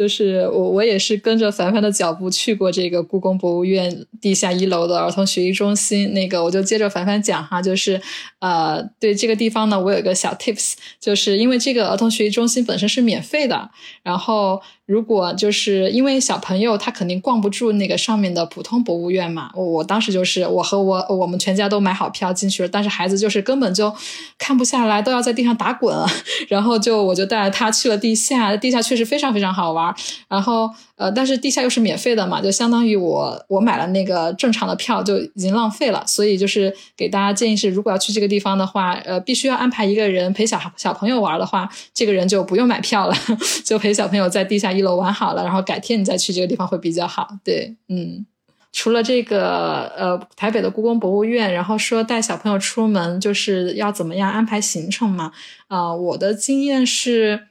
[0.00, 6.14] 就是我，我也是跟着凡凡的脚步去过这个故宫博物院地下一楼的儿童学习中心。
[6.14, 8.00] 那个，我就接着凡凡讲哈，就是，
[8.38, 13.70] 呃，对这个地方呢，我有一个小 tips，就是因为这个儿童学习中心本身是免费的，
[14.02, 14.62] 然后。
[14.90, 23.94] 如果就是因为小朋友他肯定逛不住那个上面的普通博物院嘛，我我当时就是我和我我们全家都买好票进去了，但是孩子就是根本就
[24.36, 25.96] 看不下来，都要在地上打滚，
[26.48, 29.94] 然后就我就带着他去了地下，地下确实非常非常好玩，
[30.28, 30.68] 然后。
[31.00, 43.16] 呃，但是地下又是免费的嘛，就相当于我我买了那个正常的票就已经浪费了，所以就是给大家建议是，如果要去这个地方的话，呃，必须要安排一个人陪小小朋友玩的话，这个人就不用买票了，
[43.64, 47.28] 就陪小朋友在地下一楼玩好了，然后改天你再去这个地方会比较好。
[47.44, 48.26] 对，嗯，
[48.72, 55.32] 除了这个呃台北的故宫博物院，然后说带小朋友出门就是要怎么样安排行程嘛？
[55.68, 57.46] 啊，我的经验是。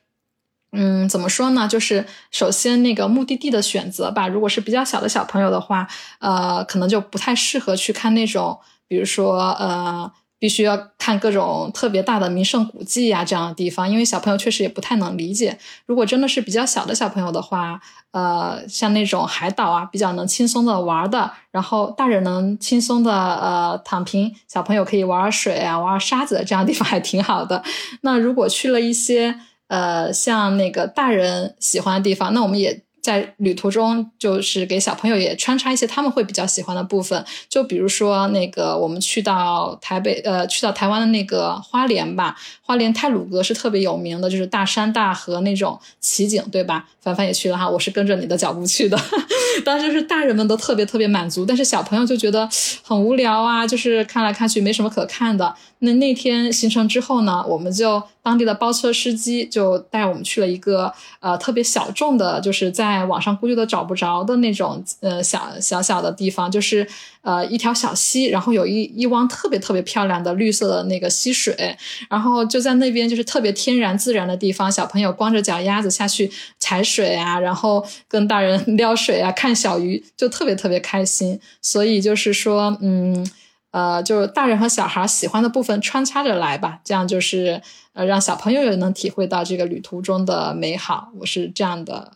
[0.72, 1.68] 嗯，怎么说呢？
[1.68, 4.28] 就是首先那个目的地的选择吧。
[4.28, 5.88] 如果是比较小的小朋友的话，
[6.20, 15.60] 呃，可能就不太适合去看那种，比如说呃，必须要看各种特别大的名胜古迹呀这样的地方，因为小朋友确实也不太能理解。
[15.86, 17.80] 如果真的是比较小的小朋友的话，
[18.12, 27.62] 呃，像那种海岛啊，比较能轻松的玩的，然后大人能轻松的呃躺平，小朋友可以玩水啊，玩沙子这样的地方还挺好的。
[28.02, 29.40] 那如果去了一些。
[29.70, 37.24] 呃，像那个大人喜欢的地方，那我们也在旅途中，就是给小朋友也穿插一些他们会比较喜欢的部分。
[37.48, 46.88] 就比如说那个，我们去到台北，呃，去到台湾的那个花莲吧，花莲泰鲁阁是特别有名的，就是大山大河那种奇景，对吧？
[47.02, 49.00] 凡凡也去了哈，我是跟着你的脚步去的。
[49.64, 52.48] 当时是大人们都特别特别满足，但是小朋友就觉得
[52.84, 55.56] 很无聊啊，就是看来看去没什么可看的。
[55.80, 66.88] 那那天行程之后呢，我们就当地的包车司机就带我们去了一个呃特别小众的，就是在网上估计都找不着的那种呃小小小的地方，就是
[67.22, 71.78] 呃一条小溪，然后有一一汪特别特别漂亮的绿色的那个溪水，
[72.10, 81.40] 然后就在那边就是特别天然自然的地方，小朋友光着脚丫子下去踩水啊，然后跟大人 撩水啊，看小鱼，就特别特别开心。
[81.62, 83.26] 所以就是说，嗯。
[83.72, 87.62] 呃，就是大人和小孩喜欢的部分穿插着来吧，这样就是
[87.94, 91.12] 呃，让小朋友也能体会到这个旅途中的美好。
[91.20, 92.12] 我是这样的，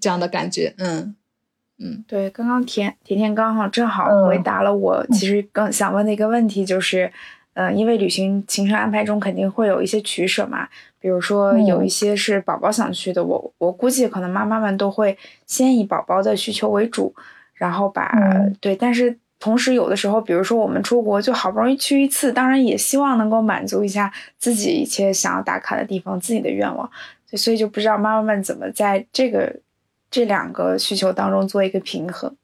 [0.00, 0.74] 这样的感觉。
[0.78, 1.14] 嗯
[1.78, 7.12] 嗯，对，刚刚甜甜甜刚好正好回答了我 其实更想问的一个问题，就是，
[7.54, 10.66] 呃，因为旅行行程安排中肯定会有一些取舍嘛，
[10.98, 15.16] 比如说有一些是宝宝想去的，我我估计可能妈妈们都会
[15.46, 17.14] 先以宝宝的需求为主，
[17.54, 18.10] 然后把
[18.60, 19.18] 对，但是。
[19.46, 26.90] 同时有的时候，比如说我们出国就好不容易去一次，当然也希望能够满足一下自己一切想要打卡的地方，自己的愿望。
[27.34, 29.60] 所以就不知道妈妈们怎么在这个
[30.10, 32.34] 这两个需求当中做一个平衡。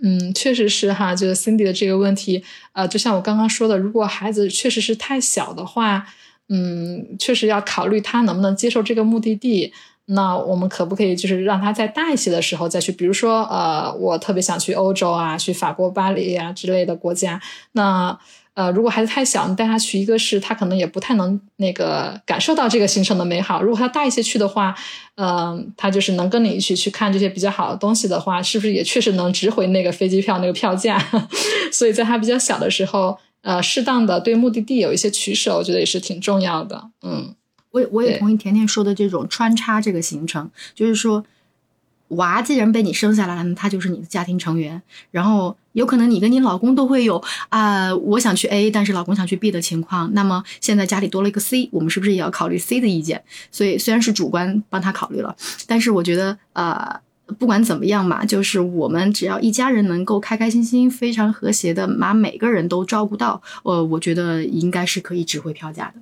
[0.00, 6.04] 嗯，确实是哈，就是 Cindy 的这个问题，呃，就像我刚刚说的，如果孩子确实是太小的话，
[6.48, 9.72] 嗯，确实要考虑他能不能接受这个目的地。
[10.06, 12.92] 那我们可不可以就是让他再大一些的时候再去？
[12.92, 17.40] 比如说，呃，我特别想去欧洲啊，去法国巴黎啊之类的国家。
[17.72, 18.18] 那
[18.52, 23.60] 呃，如果孩子太小，你带他去一个是他可能也不太能那个感受到这个行程的美好。
[23.62, 24.74] 如果他大一些去的话，
[25.16, 31.02] 嗯，他就是能跟你一起去看这些比较好的东西的话，是不是也确实能值回那个飞机票那个票价？
[31.72, 36.90] 所以在他比较小的时候，呃，适当的对目的地有一些取舍，我觉得也是挺重要的。
[37.02, 37.34] 嗯。
[37.74, 41.24] 我我也同意甜甜说的这种穿插这个行程，就是说，
[42.08, 44.80] 娃既然被你生下来了，他就是你的家庭成员。
[45.10, 50.14] 然后有可能你跟你老公都会有啊，我想去 A，但是老公想去 B 的情况。
[50.14, 53.24] 那么现在家里多了一个 C，我们是不是也要考虑 C 的意见？
[53.50, 55.34] 所以虽然是主观帮他考虑了，
[55.66, 57.00] 但是我觉得呃，
[57.40, 65.94] 不管怎么样嘛，就是我们只要一家人能够开开心心、非常和谐的把每个人都照顾到，呃，我觉得应该是可以值回票价的。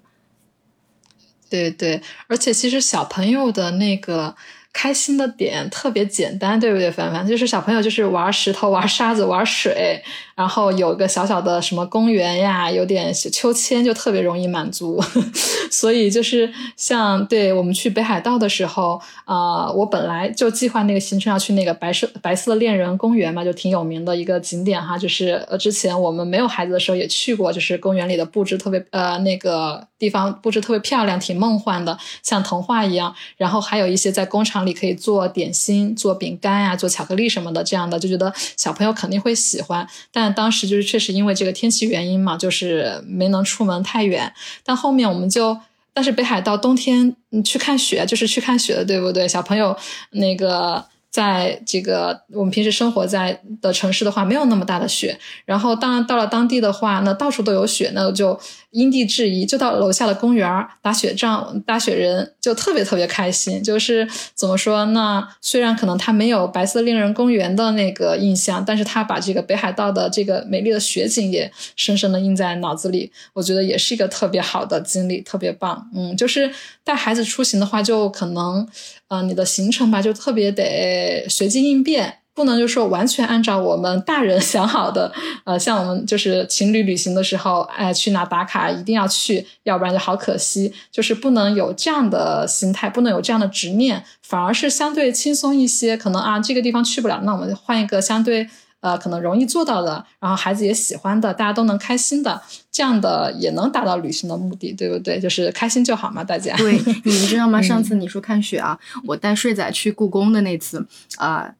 [1.53, 4.35] 对对，而且其实小朋友的那个。
[4.73, 6.91] 开心的点特别简单，对不对？
[6.91, 10.03] 凡凡就是小朋友，就是玩石头、玩沙子、玩水，
[10.35, 14.99] 然后有个小小的什么公园呀，有点秋千，就特别容易满足。
[15.71, 24.97] 所以就是像对我们去北海道的时候，啊，我本来就计划那个行程要去那个白色白色恋人公园嘛，就挺有名的一个景点哈。
[24.97, 33.15] 就是呃，之前我们没有孩子的时候也去过，就是公园里的布置特别呃那个地方布置特别漂亮，挺梦幻的，像童话一样。
[33.37, 34.62] 然后还有一些在工厂。
[34.65, 39.87] 里可以做点心、做饼干呀、做巧克力什么的，这样的就觉得小朋友肯定会喜欢。
[40.11, 44.33] 但当时就是确实因为这个天气原因嘛，就是没能出门太远。
[44.65, 45.57] 但后面我们就，
[45.93, 49.29] 但是北海道冬天去看雪就是去看雪的，对不对？
[49.29, 49.77] 小朋友
[50.11, 50.85] 那个。
[51.13, 55.17] 在这个我们平时生活在的城市的话，没有那么大的雪。
[55.45, 63.63] 然后当然到了当地的话，那到处都有雪，那就因地制宜，就到楼下的公园打雪仗、打雪人，就特别特别开心。
[63.63, 64.87] 就是怎么说？
[64.87, 73.13] 那虽然可能他没有白色恋人公园的那个印象，但是他把这个北海道的这个美丽的雪景也深深的印在脑子里。
[73.35, 75.91] 我觉得也是一个特别好的经历，特别棒。
[75.95, 76.51] 嗯，就是
[76.83, 78.67] 带孩子出行的话，就可能。
[79.13, 85.13] 嗯，你的行程吧，就特别得随机应变，不能就说完全按照我们大人 想好的。
[85.45, 90.73] 呃，像我们就是情侣旅行的时候，哎，去哪打卡一定要去，要不然就好可惜。
[90.91, 95.95] 就是不能有这样的心态，不能有这样的执念，反而是相对轻松一些。
[95.95, 98.49] 可能啊，这个地方去不了，那我们换一个相对。
[98.83, 105.21] 呃，可能容易做到的，然后孩子也喜欢的，大家都能开心的，这样的也能达到旅行的目的，对不对？
[105.21, 106.57] 就是开心就好嘛，大家。
[106.57, 106.73] 对，
[107.05, 107.63] 你们知道吗？
[107.63, 110.85] 上次你说看雪啊，我带睡仔去故宫的那次，
[111.17, 111.55] 啊，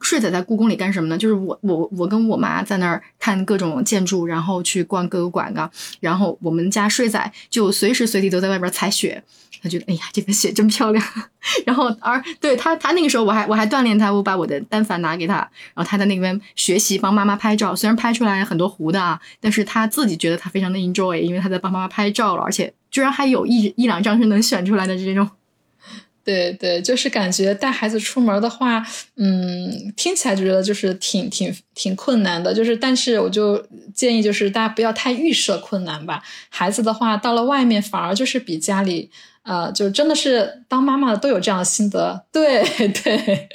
[0.00, 1.16] 睡仔在故宫里干什么呢？
[1.16, 9.22] 就是我我我跟我妈在那儿看各种建筑，然后去逛各个馆啊，然后我们家睡仔就随时随地都在外边踩雪。
[9.62, 11.04] 他觉得哎呀，这个雪真漂亮。
[11.64, 17.74] 然后而对他，他那个时候我还我还锻炼他，我把我的单反拿给他，然后他在那边学习帮妈妈拍照。
[17.74, 25.28] 虽然拍出来很多糊的啊，但是他自己觉得他非常的 enjoy，因为他在帮妈妈拍照了，而且居然还有一一两张是能选出来的这种。
[26.24, 28.84] 对对，就是感觉带孩子出门的话，
[29.16, 32.52] 嗯，听起来就觉得就是挺挺挺困难的。
[32.52, 36.22] 就是，但是我就建议，就是大家不要太预设困难吧。
[36.50, 39.10] 孩子的话，到了外面反而就是比家里。
[39.48, 43.48] 呃，就真的是当妈妈的都有这样的心得，对对。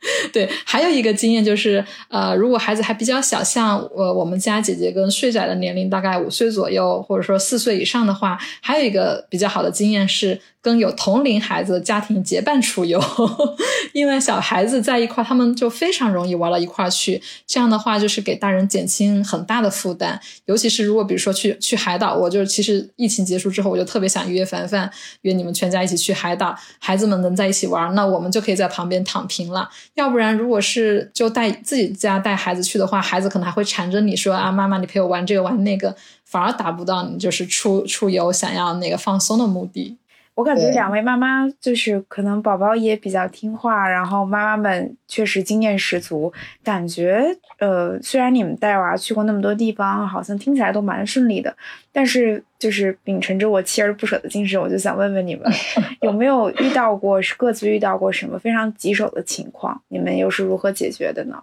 [0.32, 0.48] 对。
[0.64, 10.40] 还有一个经验就是，呃，如果孩子还比较小，像我我们家姐姐跟睡仔的年龄大概五岁左右，或者说四岁以上的话，还有一个比较好的经验是。
[10.60, 13.00] 跟有同龄孩子的家庭结伴出游，
[13.94, 17.22] 因为小孩子在一块，他们就非常容易玩到一块去。
[17.46, 20.20] 这样的话，就是给大人减轻很大的负担。
[20.46, 24.90] 尤其是如果比如说去去海岛，我就其实疫情结束之后，我就特别想约凡凡，
[25.22, 29.70] 约你们全家一起去海岛，孩子们能在一起玩，那我们就可以在旁边躺平了。
[29.98, 35.94] 要不然，如果是就带自己家带孩子去的话，孩子可能还会缠着你说啊，妈妈你陪我玩这个玩那个，
[36.24, 39.96] 反而达不到你就是出出游想要那个放松的目的。
[40.38, 46.32] 我感觉两位妈妈就是可能宝宝也比较听话，然后妈妈们确实经验十足。
[46.62, 51.52] 感觉呃，虽然你们带娃去过那么多地方，好像听起来都蛮顺利的，
[51.90, 55.42] 但是就是秉承着我锲而不舍的精神，我就想问问你们，
[56.02, 59.82] 有没有遇到过各自遇到过什么非常棘手的情况？
[59.88, 61.42] 你们又是如何解决的呢？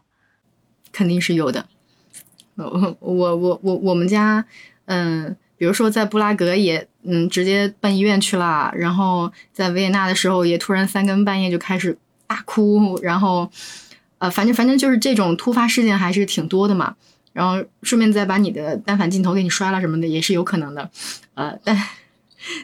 [0.93, 1.65] 肯定是有的。
[2.55, 4.45] 我我我我我们家，
[4.85, 11.97] 嗯，比如说在布拉格也，嗯，直接奔医院去了，然后在维也纳的时候也突然三更半夜就开始
[12.28, 13.49] 大哭，然后，
[14.18, 16.95] 呃，反正反正就是这种突发事件还是挺多的嘛。
[17.34, 20.89] 然后顺便再把你的单反镜头给你摔了什么的也是有可能的，
[21.34, 21.78] 呃，但。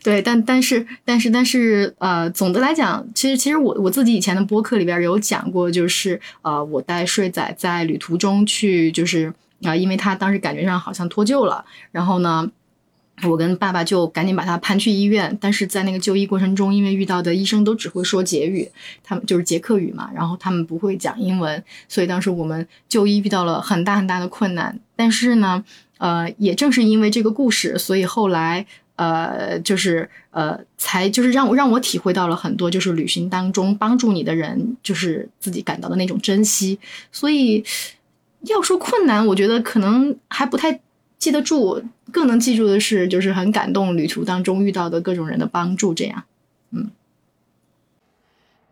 [0.03, 9.33] 对，但但是但是但是呃，总的来讲，其实其实我我自己以前的播客里边有讲过，就是呃，我带睡仔在旅途中去，就是
[9.63, 12.47] 啊，因为他当时感觉上好像脱臼了，然后呢，
[13.27, 18.69] 我跟爸爸就赶紧把他攀去医院，但是在那个就医过程中，因为遇到的医生都只会说捷语，
[19.03, 24.79] 他们就是捷克语嘛，然后他们不会讲英文，所以当时我们就医遇到了很大很大的困难。
[24.95, 25.63] 但是呢，
[25.97, 28.65] 呃，也正是因为这个故事，所以后来。
[28.97, 36.77] 呃，就是呃，才就是让我让我体会到了很多，就是旅行当中帮助你的人，就是自己感到的那种珍惜。
[37.11, 37.63] 所以
[38.41, 40.79] 要说困难，我觉得可能还不太
[41.21, 45.93] 记得住，更能记住的是，就是很感动旅途当中遇到的各种人的帮助。
[45.93, 46.23] 这样，
[46.71, 46.89] 嗯，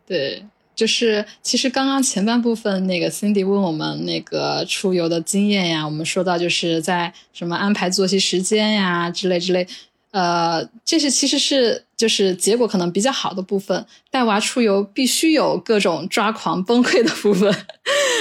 [0.04, 0.44] 对，
[0.74, 9.64] 就是其实刚刚前半部分那个 Cindy 问我们那个出游的经验呀，我们说到就是在什么安排作息时间呀之类之类。
[10.10, 13.86] 呃，这是其实是就是结果可能比较好的部分。
[14.10, 17.54] 带娃出游必须有各种抓狂崩溃的部分，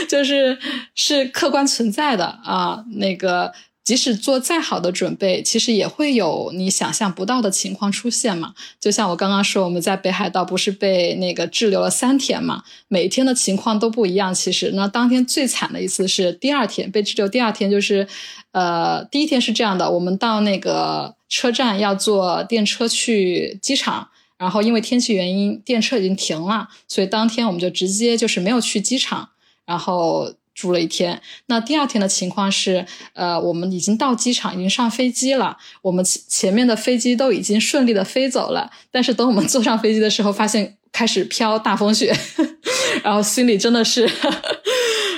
[0.08, 0.56] 就是
[0.94, 2.86] 是客观存在的啊。
[2.92, 3.52] 那个
[3.90, 8.54] 即使做再好的准备，其实也会有你想象不到的情况出现嘛。
[8.80, 14.32] 就像我刚刚说，我们在北海道不是被那个滞留了三天嘛，每天的情况都不一样。
[14.32, 18.08] 其实那当天最惨的一次是第二天被滞留，第二天就是。
[18.52, 24.10] 呃，第一天是这样的，我们到那个车站要坐电车去机场，
[24.40, 29.30] 然后因为天气原因，电车已经停了，所以当天我们就直接就是没有去机场，
[29.68, 31.22] 然后住了一天。
[31.46, 42.14] 那第二天的情况是，呃，我们已经到机场，已经上飞机了，我们前前面的飞机都已经顺利的飞走了，但是等我们 坐上飞机的时候，发现开始飘大风雪，
[43.04, 44.10] 然后心里真的是。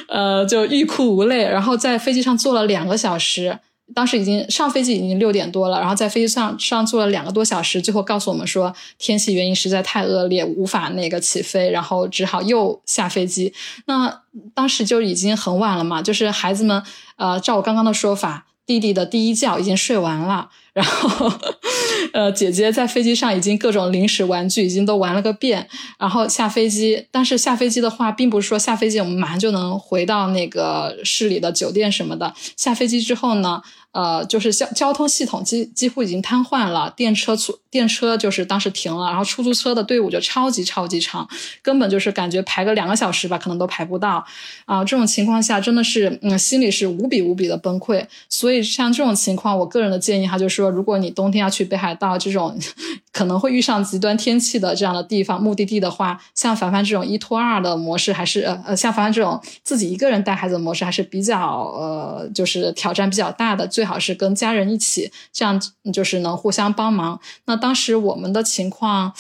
[0.07, 3.57] 呃，就欲哭无泪，然后在飞机上坐了两个小时，
[3.93, 13.53] 当时已经上飞机已经六点多了，然后在飞机上上坐了两个多小时，最后告诉我们说天气原因实在太恶劣，无法那个起飞，然后只好又下飞机。
[13.85, 14.21] 那
[14.53, 16.81] 当时就已经很晚了嘛，就是孩子们，
[17.17, 20.49] 呃，照我刚刚的说法，弟弟的第一觉已经睡完了。
[20.73, 21.29] 然后，
[22.13, 25.67] 呃，姐姐在飞机上已经各种零食玩具已经都玩了个遍。
[25.99, 32.33] 然后下飞机，但是下飞机的话，并不是说下飞机我们马上就能回到那个市里的酒店什么的。
[32.55, 33.61] 下飞机之后呢？
[33.91, 41.27] 呃，就是交交通系统几几乎已经瘫痪了，电车出电车就是当时停了，然后出租车的队伍就超级超级长，
[41.61, 44.25] 根本就是感觉排个两个小时吧，可能都排不到
[44.65, 44.83] 啊。
[44.83, 48.05] 这种情况下真的是，嗯，心里是无比无比的崩溃。
[48.29, 52.57] 所以像这种情况，我个人的建议哈，就是说，如果你冬天要去北海道这种
[53.11, 61.37] 可能会遇上极端天气的这样的地方目的地的话，像凡凡这种一拖二的模式，还是呃呃，像凡凡这种自己一个人带孩子的模式，还是比较
[61.77, 63.67] 呃，就是挑战比较大的。
[63.67, 65.59] 最最好是跟家人一起，这样
[65.91, 67.19] 就是能互相帮忙。
[67.45, 69.11] 那当时我们的情况，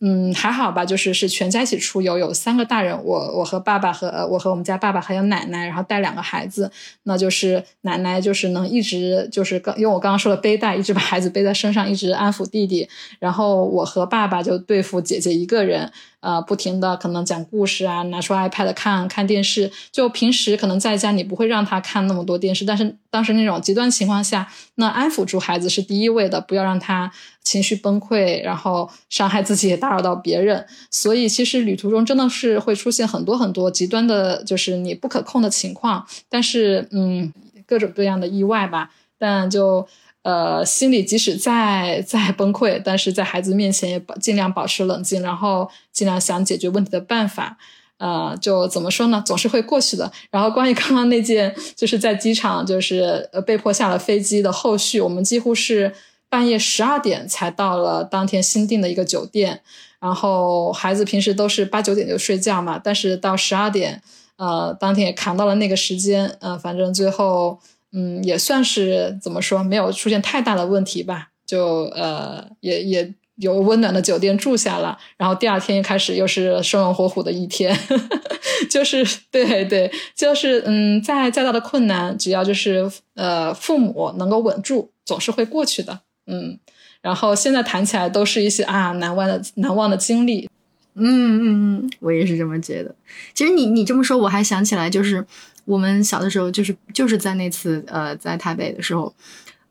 [0.00, 6.70] 嗯，还好吧，就是是全家一起出游，有三个大人，我我和爸爸和我和我们家爸爸还有奶奶，然后带两个孩子。
[7.04, 12.86] 那就是奶奶就是能一直就是刚，因为我刚刚说了背带，一直把孩子背在身上，一直安抚弟弟。
[13.18, 15.90] 然后我和爸爸就对付姐姐一个人。
[16.20, 19.70] 呃，不停的可能讲故事啊，拿出 iPad 看看电视。
[19.90, 27.10] 就平时可能在家你不会让他看那么多电视，但是当时那种极端情况下，那安抚住孩子是第一位的，不要让他
[27.42, 30.66] 情绪崩溃，然后伤害自己也打扰到别人。
[30.90, 36.06] 所以其实旅途中真的是会出现很多很多极端的，就是你不可控的情况。
[36.28, 37.32] 但是嗯，
[37.66, 39.88] 各种各样的意外吧，但就。
[40.22, 47.56] 呃，心里即使再再崩溃，但是在孩子面前也保尽量保持冷静，然后尽量想解决问题的办法。
[47.96, 50.12] 呃，就怎么说呢，总是会过去的。
[50.30, 55.94] 然后关于刚刚那件，就是在机场就是呃被迫下了飞机的后续，我们几乎是
[56.28, 59.62] 半夜十二点才到了当天新订的一个酒店。
[59.98, 64.02] 然后孩子平时都是八九点就睡觉嘛，但是到十二点，
[64.36, 66.26] 呃，当天也扛到了那个时间。
[66.40, 67.58] 呃，反正最后。
[67.92, 71.28] 嗯，也算是怎么说，没有出现太大的问题吧。
[71.46, 77.76] 就呃，也也有温暖的酒店住下了，然后第二天开始又是生龙活虎的一天，
[78.70, 86.00] 就是对对，就是嗯，再再大的困难，只要就是呃父母能够稳住，总是会过去的。
[86.28, 86.56] 嗯，
[87.02, 90.48] 然后现在谈起来都是一些啊难忘的难忘的经历。
[90.94, 92.94] 嗯嗯嗯，我也是这么觉得。
[93.32, 95.24] 其实你你这么说，我还想起来，就是
[95.64, 99.14] 我们小的时候就是就是在那次呃在台北的时候，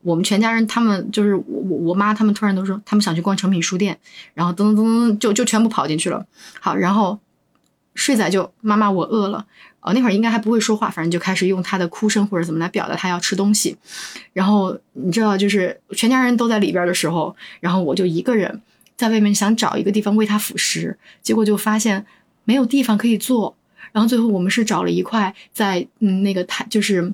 [0.01, 3.97] 我们全家人他们就是我我我妈他们突然都说他们想去逛诚品书店，
[4.33, 6.25] 然后噔噔噔噔就就全部跑进去了。
[6.59, 7.19] 好，然后
[7.95, 9.45] 睡仔就妈妈我饿了。
[9.81, 13.77] 哦，那会儿应该还不会说话，反正就开始用他的哭声或者怎么来表达他要吃东西。
[14.33, 18.61] 然后你知道，就是全家人都在里边的时候，然后我就一个人
[18.97, 22.05] 在外面想找一个地方喂他辅食，结果就发现
[22.43, 23.55] 没有地方可以坐。
[23.91, 27.13] 然后最后我们是找了一块在嗯那个台就是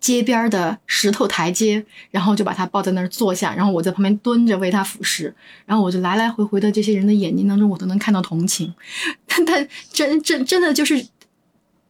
[0.00, 5.34] 街边的石头台阶，然后就把他抱在那儿坐下，然后我在旁边蹲着为他辅食。
[5.66, 8.74] 然后我就来来回回的这些人的眼睛当中，我都能看到同情。
[9.26, 11.06] 但但真真真的就是。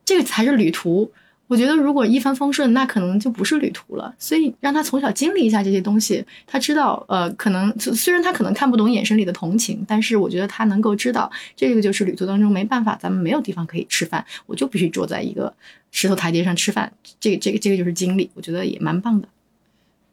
[0.03, 1.13] 这个才是旅途。
[1.51, 4.15] 我觉得如果一帆风顺，那可能就不是旅途了。
[4.21, 15.53] 所以让他从小经历一下这些东西，他知道，呃，可能虽然他可能看不懂眼神里的同情，但是我觉得他能够知道，这个就是旅途当中没办法，咱们没有地方可以吃饭，我就必须坐在一个
[15.91, 16.93] 石头台阶上吃饭。
[17.19, 19.27] 这个这个这个就是经历，我觉得也蛮棒的。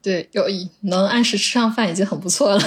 [0.00, 0.44] 对，有
[0.82, 2.60] 能按时吃上饭已经很不错了，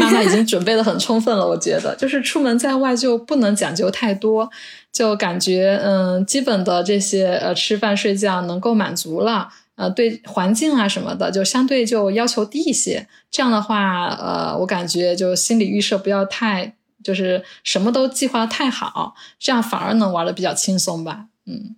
[0.00, 1.46] 妈妈已经准备的很充分了。
[1.46, 4.50] 我觉得，就是出门在外就不能讲究太多，
[4.92, 13.06] 就感觉嗯，基本的这些呃吃饭睡觉能够满足了，呃，对环境啊什么的就相对就要求低一些。
[13.30, 21.26] 这样的话，呃，我感觉就心理预设不要太，就是什么都计划太好，这样反而能玩的比较轻松吧。
[21.46, 21.76] 嗯。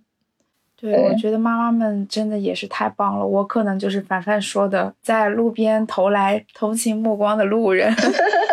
[0.79, 3.25] 对，我觉得妈妈们真的也是太棒了。
[3.25, 7.91] 我可能就是凡凡说的，在路边投来同情目光的路人。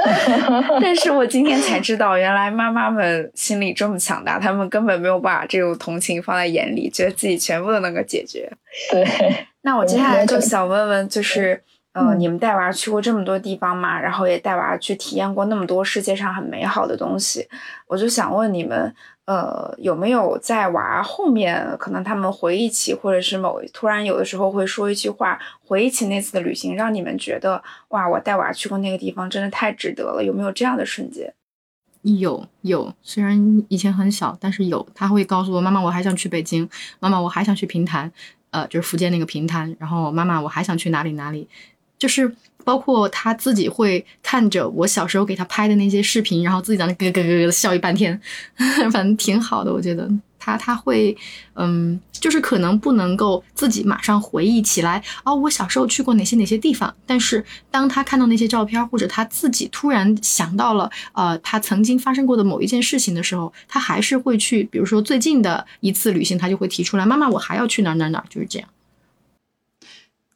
[0.81, 8.51] 但是我今天才知道，原来妈妈们心里这么强大，他们根本没有把这种同情放在眼里，觉得自己全部都能够解决。
[8.91, 9.07] 对。
[9.63, 11.63] 那我接下来就想问问，就是，
[11.95, 13.99] 呃，你们带娃去过这么多地方嘛？
[13.99, 17.49] 然后也带娃去体验过那么多世界上很美好的东西，
[17.87, 18.95] 我就想问你们。
[19.27, 30.23] 呃，有没有在娃后面，可能他们回忆起，或者是某突然有的时候会说一句话，回忆起那次的旅行，让你们觉得哇，我带娃去过那个地方，真的太值得了。
[30.23, 31.33] 有没有这样的瞬间？
[32.03, 34.87] 有有，虽然以前很小，但是有。
[34.95, 36.69] 他会告诉我，妈妈，我还想去北京，
[37.01, 38.13] 妈妈，我还想去平潭，
[38.51, 39.75] 呃，就是福建那个平潭。
[39.81, 41.49] 然后妈妈，我还想去哪里哪里，
[42.05, 42.37] 就是。
[42.65, 48.19] 包括他自己会看着我小时候给他拍的那些视频，然后自己在那咯咯咯咯的笑一半天，
[48.91, 49.71] 反正挺好的。
[49.71, 51.15] 我觉得他他会，
[51.57, 56.97] 嗯，就是可能不能够自己马上回忆起来哦，我小时候去过哪些哪些地方。
[57.05, 68.67] 但是当他看到那些照片，或者他自己突然想到了，呃，他曾经发生过的某一件事情的时候，他还是会去，比如说最近的一次旅行，他就会提出来，妈妈，我还要去哪哪哪，就是这样。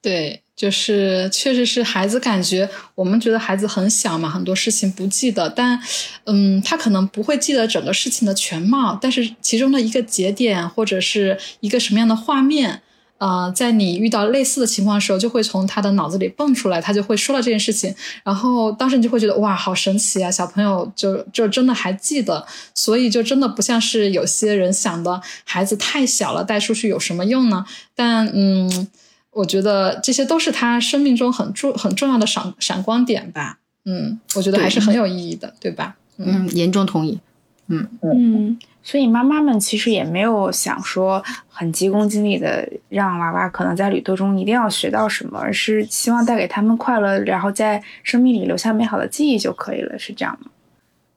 [0.02, 0.42] 对。
[0.58, 5.80] 就是确实是孩子感觉，我们觉得孩子很小嘛，很多事情不记得，但，
[6.24, 12.82] 嗯，他可能不会记得整个事情的全貌，但是其中的一个节点或者是一个什么样的画面，
[13.18, 17.94] 呃，在你遇到类似的情况的时候，就会从他的脑子里蹦出来，他就会说了这件事情，
[18.24, 22.44] 然后当时你就会觉得哇，好神奇啊，小朋友就就真的还记得，
[22.74, 27.64] 所以就真的不像是有些人想的，孩子太小了带出去有什么用呢？
[27.94, 28.88] 但嗯。
[29.38, 35.96] 我觉得这些都是他生命中很重很重要的闪闪光点吧，嗯，我觉得还是很有意义的，对吧？
[36.16, 37.20] 嗯，严重同意。
[37.68, 50.50] 嗯嗯，所以妈妈们其实也没有想说很急功近利的让娃娃可能在旅途中一定要学到什么，而是希望带给他们快乐，然后在生命里留下美好的记忆就可以了，是这样吗？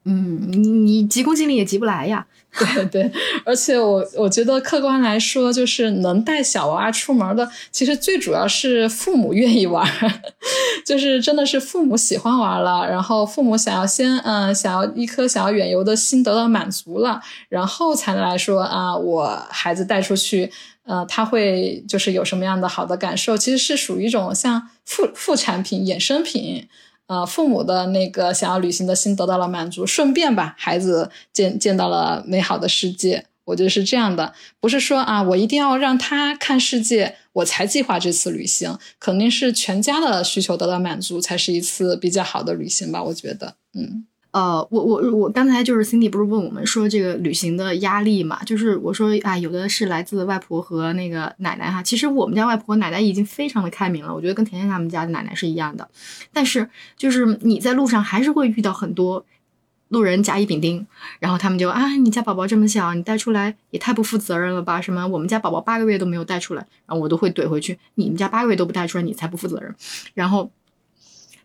[0.04, 2.28] 嗯，你你急功近利也急不来呀。
[2.76, 3.12] 对对，
[3.46, 9.90] 而且我我觉得客观来说，就是能带小娃出门的，其实最主要是父母愿意玩，
[10.86, 20.52] 就是真的是父母喜欢玩了，然后父母想要先嗯想要一颗想要远游的心得到满足了，然后才能来说啊，我孩子带出去，
[20.84, 26.68] 呃，他会就是有什么样的好的感受，其实是属于一种像副副产品衍生品。
[27.12, 44.06] 呃，父母的那个想要旅行的心得到了满足，顺便吧，孩子见见到了美好的世界，我觉得是这样的，不是说啊，我一定要让他看世界，我才计划这次旅行，肯定是全家的需求得到满足，才是一次比较好的旅行吧，我觉得，嗯。
[44.32, 48.42] 呃，我我我刚才就是 Cindy 不是问我们说这个旅行的压力嘛？
[48.46, 51.84] 就是我说啊，有的是来自外婆和那个奶奶哈。
[51.84, 55.86] 其实我们家外婆奶奶已经非常的开明了，我觉得跟甜甜他们家的奶奶是一样的。
[56.32, 59.26] 但是就是你在路上还是会遇到很多
[59.90, 60.88] 路人甲乙丙丁，
[61.20, 64.80] 然后他们就啊，你家宝宝这么小，你带出来也太不负责任了吧？
[64.80, 69.76] 什么我们家宝宝八个月都没有带出来，然后我都会怼回去，你们家八个月都不带出来，你才不负责任。
[70.14, 70.50] 然后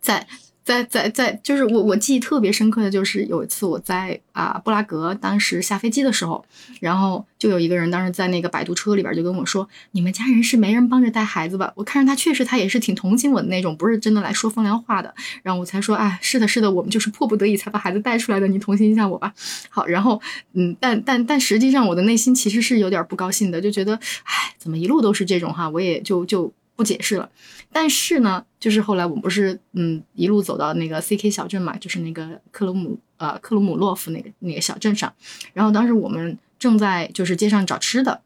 [0.00, 0.24] 在。
[0.66, 6.44] 在在在，就是我我记忆特别深刻的就是有一次我在啊布拉格，当时下飞机的时候，
[6.80, 15.14] 然后就有一个人当时在那个摆渡车里边就跟我说：“你们家人是没人帮着带孩子吧？”我看着他确实他也是挺同情我的那种，不是真的来说风凉话的。
[15.44, 19.32] 然后我才说：“哎，是的，是的，我们就是迫不得已才把孩子带出来的，你同情一下我吧。”
[19.70, 20.20] 好，然后
[20.54, 23.94] 嗯，但但但实际上我的内心其实是有点不高兴的，就觉得
[24.24, 26.52] 哎，怎么一路都是这种哈，我也就就。
[26.76, 27.28] 不解释了，
[27.72, 35.10] 但是呢，就是后来我们不是嗯一路走到那个 C K 小镇嘛，就是那个克鲁姆呃克鲁姆洛夫那个那个小镇上，
[35.54, 38.20] 然后当时我们正在就是街上找吃的，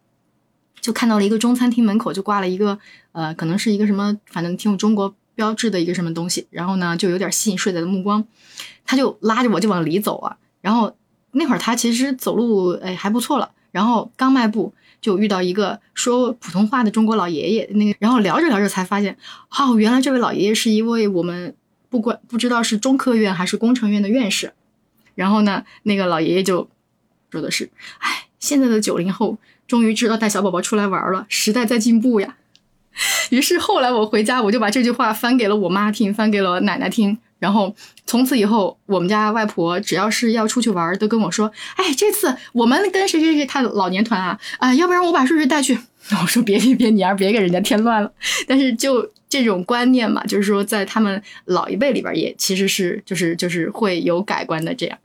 [0.80, 2.76] 就看到了一个中餐厅门口就挂了一个
[3.12, 8.26] 呃可能是一个什么反正挺有中国标志的一个什么东西，然后呢就有点吸引睡仔的目光，
[8.84, 10.96] 他就拉着我就往里走啊，然后
[11.30, 14.74] 那会儿他其实走路哎还不错了，然后刚迈步。
[15.01, 19.16] 就遇到一个说普通话的中国老爷爷，那个，然后聊着聊着才发现，
[19.51, 21.55] 哦，原来这位老爷爷是一位我们
[21.88, 24.53] 不管不知道是中科院还是工程院的院士。
[25.14, 26.68] 然后呢，那个老爷爷就
[27.30, 32.36] 说的是，哎，现在的九零后终于知道带小宝宝出来玩了，时代在进步呀。
[33.30, 37.18] 于是后来我回家，我就把这句话翻给了我妈听，翻给了奶奶听。
[37.41, 37.74] 然后
[38.07, 45.76] 从此以后，我们家外婆只要是要出去玩，都跟我说：“哎，这次我们跟谁谁谁他老年团啊，啊，要不然我把瑞瑞带去。”
[46.22, 48.12] 我说：“别别别，你儿别给人家添乱了。”
[48.47, 54.99] 但是就这种观念嘛，就是说在他们老一辈里边，也其实是就是就是会有改观的这样。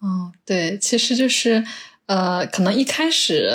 [0.00, 1.64] 嗯，对，其实就是。
[2.06, 3.46] 呃，可能一开始，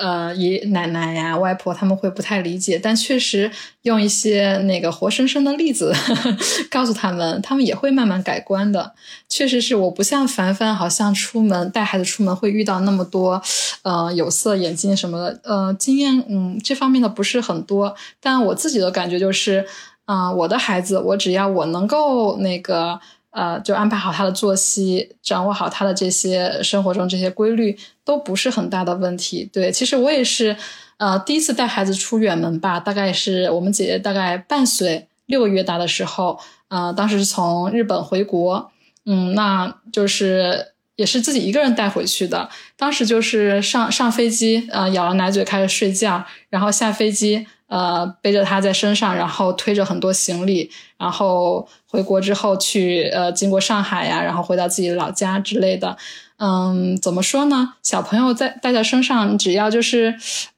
[0.00, 3.50] 呃，爷爷奶奶呀、外婆他们会不太理解，但确实
[3.82, 5.92] 用一些那个活生生的例子
[6.70, 8.94] 告诉他们，他们也会慢慢改观的。
[9.28, 13.42] 确实是，我不像凡凡，好像出门带孩子出门会遇到那么多，
[13.82, 17.96] 呃，有色眼镜什么的，呃，经验，嗯，这方面的不是很多。
[18.20, 19.66] 但我自己的感觉就是，
[20.04, 23.00] 啊，我的孩子，我只要我能够那个。
[23.36, 29.46] 呃，就安排好他的作息，掌握好他的这些生活中这些规律，都不是很大的问题。
[29.52, 30.56] 对，其实我也是，
[30.96, 38.72] 呃，第一次带孩子出远门吧，大概是我们姐姐大概半岁六个月大的时候，呃，当时是从日本回国，
[39.04, 42.48] 嗯，那就是也是自己一个人带回去的。
[42.78, 47.46] 当时就是上上飞机，呃，咬了奶嘴开始睡觉，然后下飞机。
[47.68, 55.96] 呃，背着他在身上，然后推着很多行李，然后回国之后去呃，经过上海呀，然后回到自己老家之类的。
[56.38, 57.74] 嗯，怎么说呢？
[57.82, 60.14] 小朋友在带在身上，只要就是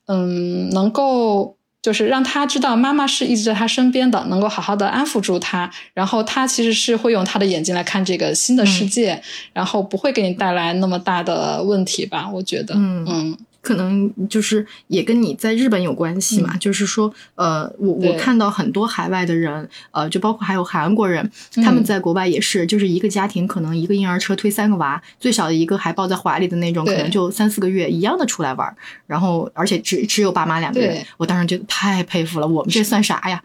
[0.06, 12.28] 嗯，能够就是让他知道妈妈是一直在他身边的，能够好好的安抚住他，然后他其实是会用他的眼睛来看这个新的世界，然后不会给你带来那么大的问题吧？
[12.30, 13.38] 我觉得，嗯嗯。
[13.68, 21.30] 可能就是也跟你在日本有关系嘛，就是说，呃，我我看到很多海外的人，呃，就包括还有韩国人，
[21.62, 28.74] 他们在国外也是，就是一个家庭可能一个婴儿车推三个娃，最小的一个还抱在怀里的那种，可能就三四个月一样的出来玩，
[29.06, 33.42] 然后而且只只有爸妈两个人，我当时觉得太佩服了，我们这算啥呀？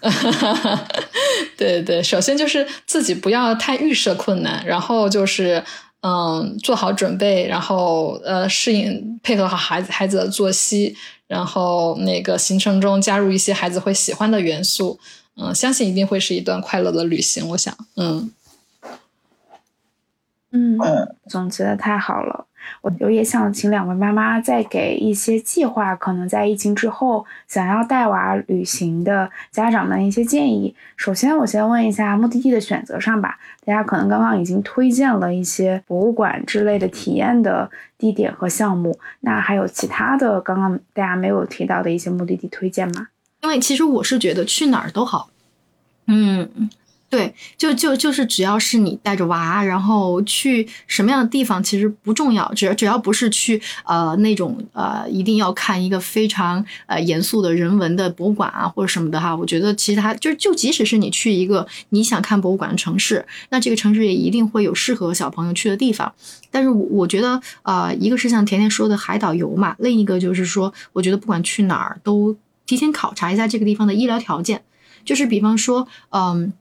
[1.58, 5.62] 对对，首先就是自己不要太预设困难，然后就是。
[6.00, 10.94] 嗯，做好准备，然后呃，适应配合好孩子孩子的作息，
[11.26, 14.98] 然后那个行程中加入一些孩子会喜欢的元素，
[15.36, 17.48] 嗯，相信一定会是一段快乐的旅行。
[17.48, 18.30] 我想，嗯
[20.50, 20.78] 嗯，
[21.26, 22.46] 总结的太好了。
[22.80, 30.74] 我也想请两位妈妈再给一些计划，可能在疫情之后想要带娃旅行的家长们一些建议。
[30.96, 33.38] 首先，我先问一下目的地的选择上吧。
[33.64, 43.08] 大家可能刚刚已经推荐了一些博物馆之类的体验的地点和项目，那还有其他的刚刚大家没有提到的一些目的地推荐吗？
[43.42, 45.30] 因为其实我是觉得去哪儿都好，
[46.06, 46.68] 嗯。
[47.10, 66.12] 对，就就就是只要是你带着娃，然后去什么样的地方其实不重要，只要只要不是去呃那种呃一定要看一个非常呃严肃的人文的博物馆啊或者什么的哈，我觉得其他就就即使是你去一个你想看博物馆的城市，那这个城市也一定会有适合小朋友去的地方。
[66.50, 72.36] 但是我我觉得呃一个是像甜甜说的海岛游嘛，另一个就是说我觉得不管去哪儿都
[72.66, 74.62] 提前考察一下这个地方的医疗条件，
[75.06, 76.52] 就是比方说嗯。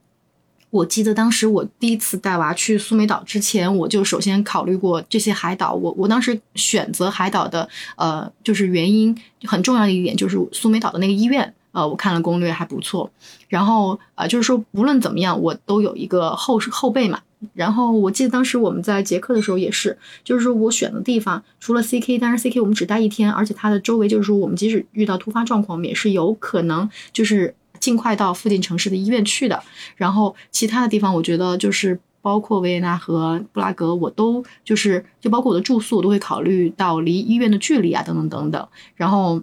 [0.70, 5.74] 我记得当时我第一次带娃去苏梅岛之前，我就首先考虑过这些海岛。
[5.74, 13.10] 我我当时选择海岛的，呃，就是原因很重要的一点就是苏梅岛的那个医院，呃，我看了攻略还不错。
[13.48, 17.22] 然后啊，就是说无论怎么样，我都有一个后后备嘛。
[17.54, 27.56] 然后我记得当时我们在捷克的时候也是，就是说我选的地方除了 C K，但是 C K 我们只待一天，而且它的周围就是说我们即使遇到突发状况，我们也是有可能就是。
[27.88, 29.64] 尽快到附近城市的医院去的。
[29.96, 38.68] 然后其他的地方，我觉得就是包括维也纳和布拉格，我都就是就包括我的住宿，我都会考虑到离医院的距离啊，等等等等。
[38.96, 39.42] 然后。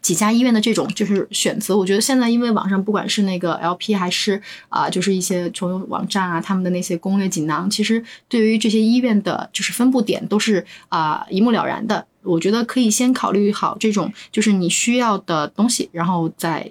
[0.00, 12.04] 几家医院的这种就是选择，我觉得现在因为网上不管是那个 LP 还是啊，就是一些穷游网站啊，他们的那些攻略锦囊，其实对于这些医院的就是分布点都是啊一目了然的。
[12.24, 16.68] 我觉得可以先考虑好这种就是你需要的东西，然后再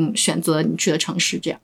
[0.00, 1.60] 嗯选择你去的城市这样。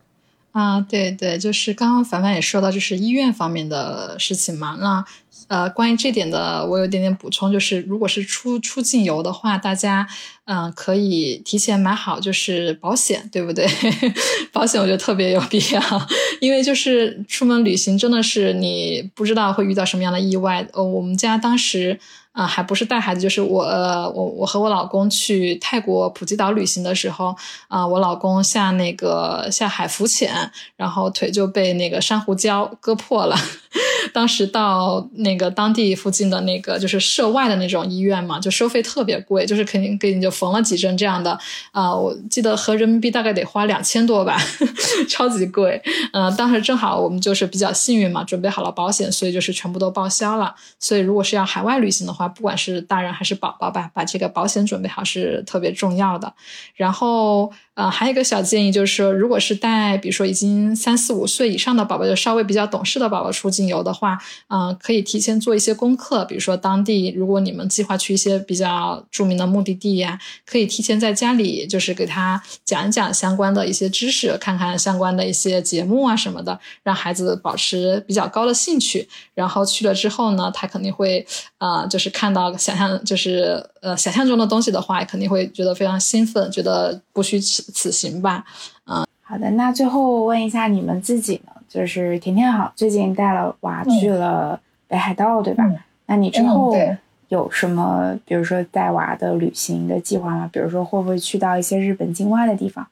[0.52, 4.76] 啊，对对，就是刚刚凡凡也说到，就是医院方面的事情嘛。
[4.80, 5.04] 那
[5.48, 10.06] 呃，关于这点的，我有点点补充，就是如果是出出境游的话，大家
[10.44, 13.66] 嗯可以提前买好就是保险，对不对？
[14.52, 15.80] 保险我觉得特别有必要，
[16.40, 20.66] 因为就是出门旅行真的是你不知道会遇到什么样的意外。
[20.72, 21.98] 呃，我们家当时。
[22.36, 27.34] 啊，还不是带孩子，就是我，我我和我老公去泰国普吉岛旅行的时候，
[27.66, 33.34] 啊，我老公下那个下海浮潜，然后腿就被那个珊瑚礁割破了。
[34.16, 41.38] 当时到那个当地附近的那个就是涉外的那种医院嘛，就收费特别贵，就是肯定给你就缝了几针这样的。
[41.70, 44.40] 啊，我记得合人民币大概得花两千多吧，
[45.06, 45.78] 超级贵。
[46.14, 50.54] 嗯，当时正好我们就是比较幸运嘛，准备好了保险，所以就是全部都报销了。
[50.80, 56.32] 所以如果是要海外旅行的话，不管是大人还是宝宝吧，把这个保险准备好是特别重要的。
[56.74, 57.52] 然后。
[57.76, 64.18] 呃，还有一个小建议就是说，如果是带，比如说已经三四五岁以上的宝宝，就稍微比较懂事的宝宝出境游的话，
[64.48, 66.24] 嗯，可以提前做一些功课。
[66.24, 79.06] 比如说当地，如果你们计划去一些比较著名的目的地呀，可以提前在家里就是给他讲一讲相关的一些知识，看看相关的一些节目啊什么的，让孩子保持比较高的兴趣。
[79.34, 81.26] 然后去了之后呢，他肯定会，
[81.58, 88.44] 呃，就是看到想象，就是呃想象中的东西的话，肯定会觉得非常兴奋，觉得不虚此此行吧。
[88.86, 94.58] 嗯，好的，那最后问一下你们自己呢，就是甜甜好，最近带了娃去了
[94.88, 95.64] 北海道，对吧？
[96.06, 96.74] 那你之后
[97.28, 100.50] 有什么，比如说带娃的旅行的计划吗？
[100.52, 102.88] 比如说会不会去到一些日本境外的地方？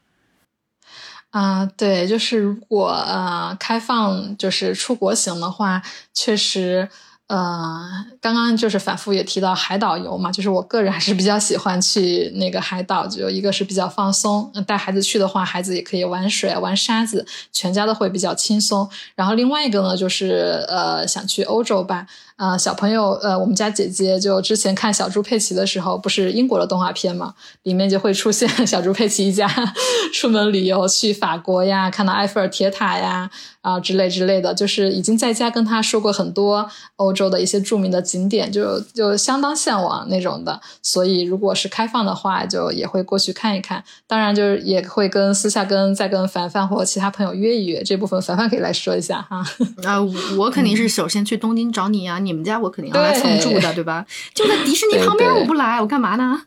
[1.31, 5.83] 啊，对，就是如果呃开放就是出国行的话，
[6.13, 6.89] 确实，
[7.27, 18.89] 呃，刚刚就是反复也提到海岛游嘛，就是我个人还是比较喜欢去那个海岛，就一个是比较放松，带孩子去的话，孩子也可以玩水、玩沙子，全家都会比较轻松。
[19.15, 22.07] 然后另外一个呢，就是呃想去欧洲吧。
[22.37, 27.33] 啊，小朋友，呃，我们家姐姐就之前看小猪佩奇的时候，不是英国的动画片嘛，
[27.63, 29.49] 里面就会出现 小猪佩奇一家
[30.13, 33.31] 出门旅游去法国呀，看到埃菲尔铁塔呀，
[33.61, 40.61] 啊之类之类的，就是已经在家跟他说过很多欧洲的一些著名的景点，就就相当向往那种的。
[40.83, 43.85] 所以如果是开放的话，就也会过去看一看。
[44.09, 49.45] 当然，就是也会跟私下跟再跟凡凡或其他朋友约一约，这部分凡凡可以来说一下哈。
[49.85, 50.01] 啊，
[50.37, 52.19] 我肯定是首先去东京找你啊。
[52.25, 54.05] 你们家我肯定要来蹭住的，对吧？
[54.33, 56.43] 就在迪士尼旁边，我不来，我干嘛呢？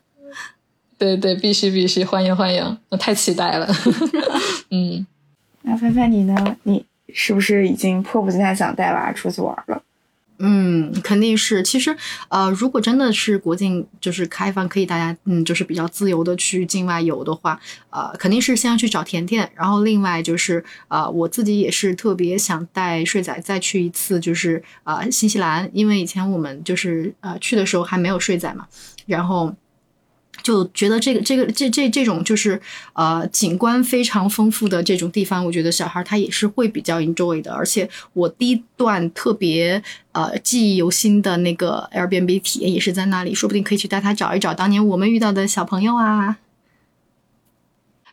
[0.98, 3.68] 对对，必须必须，欢迎欢迎，我太期待了。
[4.70, 5.06] 嗯，
[5.62, 6.56] 那凡凡你呢？
[6.64, 9.80] 你是不是已经迫不及待想带娃出去玩了？
[10.38, 11.62] 嗯，肯定是。
[11.62, 11.96] 其实，
[12.28, 17.60] 呃，如果真的是国境就是开放，可以大家嗯，就是比较自由的去境外游的话，
[17.90, 19.50] 呃，肯定是先要去找甜甜。
[19.54, 28.66] 然后另外就是，呃，我自己也是特别想带睡仔再去一次，就是呃新西兰，因为以前我们就是呃去的时候还没有睡仔嘛，
[29.06, 29.54] 然后。
[30.48, 32.58] 就觉得这个这个这这这种就是
[32.94, 37.52] 呃景观非常丰富的这种地方，我觉得小孩他也是会比较 enjoy 的。
[37.52, 39.82] 而且我第一段特别
[40.12, 46.38] 呃记忆犹新的那个 Airbnb 体验也是在那里，说不定可以去带他找一找当年我们遇到的小朋友啊。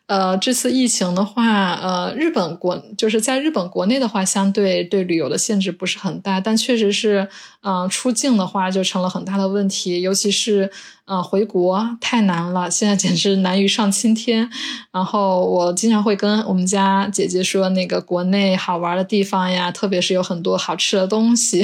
[0.07, 7.27] 呃，这次疫情的话，呃，日本国就是在日本国内的话，相对对旅游的限制不是很大，但确实是，
[7.63, 10.69] 嗯，出境的话就成了很大的问题，尤其是。
[11.06, 14.49] 啊，回国太难了，现在简直难于上青天。
[14.91, 21.64] 然后我经常会跟我们家姐姐说，那个国内好玩的地方呀，特别是有很多好吃的东西，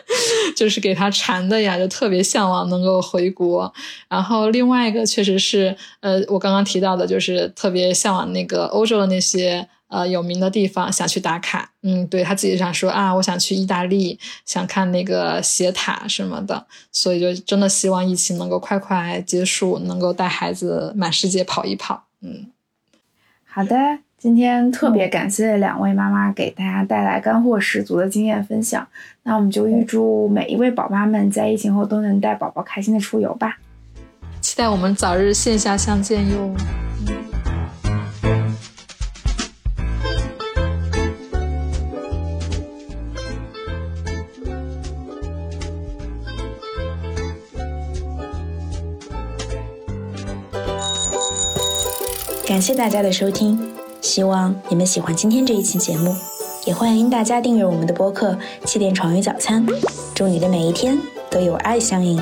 [0.56, 3.70] 就是给她馋的呀，就特别向往能够回国。
[4.08, 9.68] 然后另外一个确实是，呃，我刚刚提到的，就是特别向往那个欧洲的那些。
[9.88, 22.46] 呃，有名的地方想去打卡，嗯，对他自己想说啊，我想去意大利，想看那个斜塔什么的，所以就真的希望疫情能够快快结束，能够带孩子满世界跑一跑，嗯。
[23.44, 23.74] 好的，
[24.18, 28.86] 今天特别感谢两位妈妈给大家带来干货十足的经验分享，
[29.22, 33.58] 那我们就预祝每一位宝妈们在疫情后都能带宝宝开心的出游吧，
[34.40, 36.54] 期待我们早日线下相见哟。
[52.48, 53.60] 感谢大家的收听，
[54.00, 56.16] 希望你们喜欢今天这一期节目，
[56.64, 58.32] 也欢迎大家订阅我们的播客
[58.64, 59.66] 《气垫床与早餐》。
[60.14, 60.98] 祝你的每一天
[61.30, 62.18] 都有爱相迎。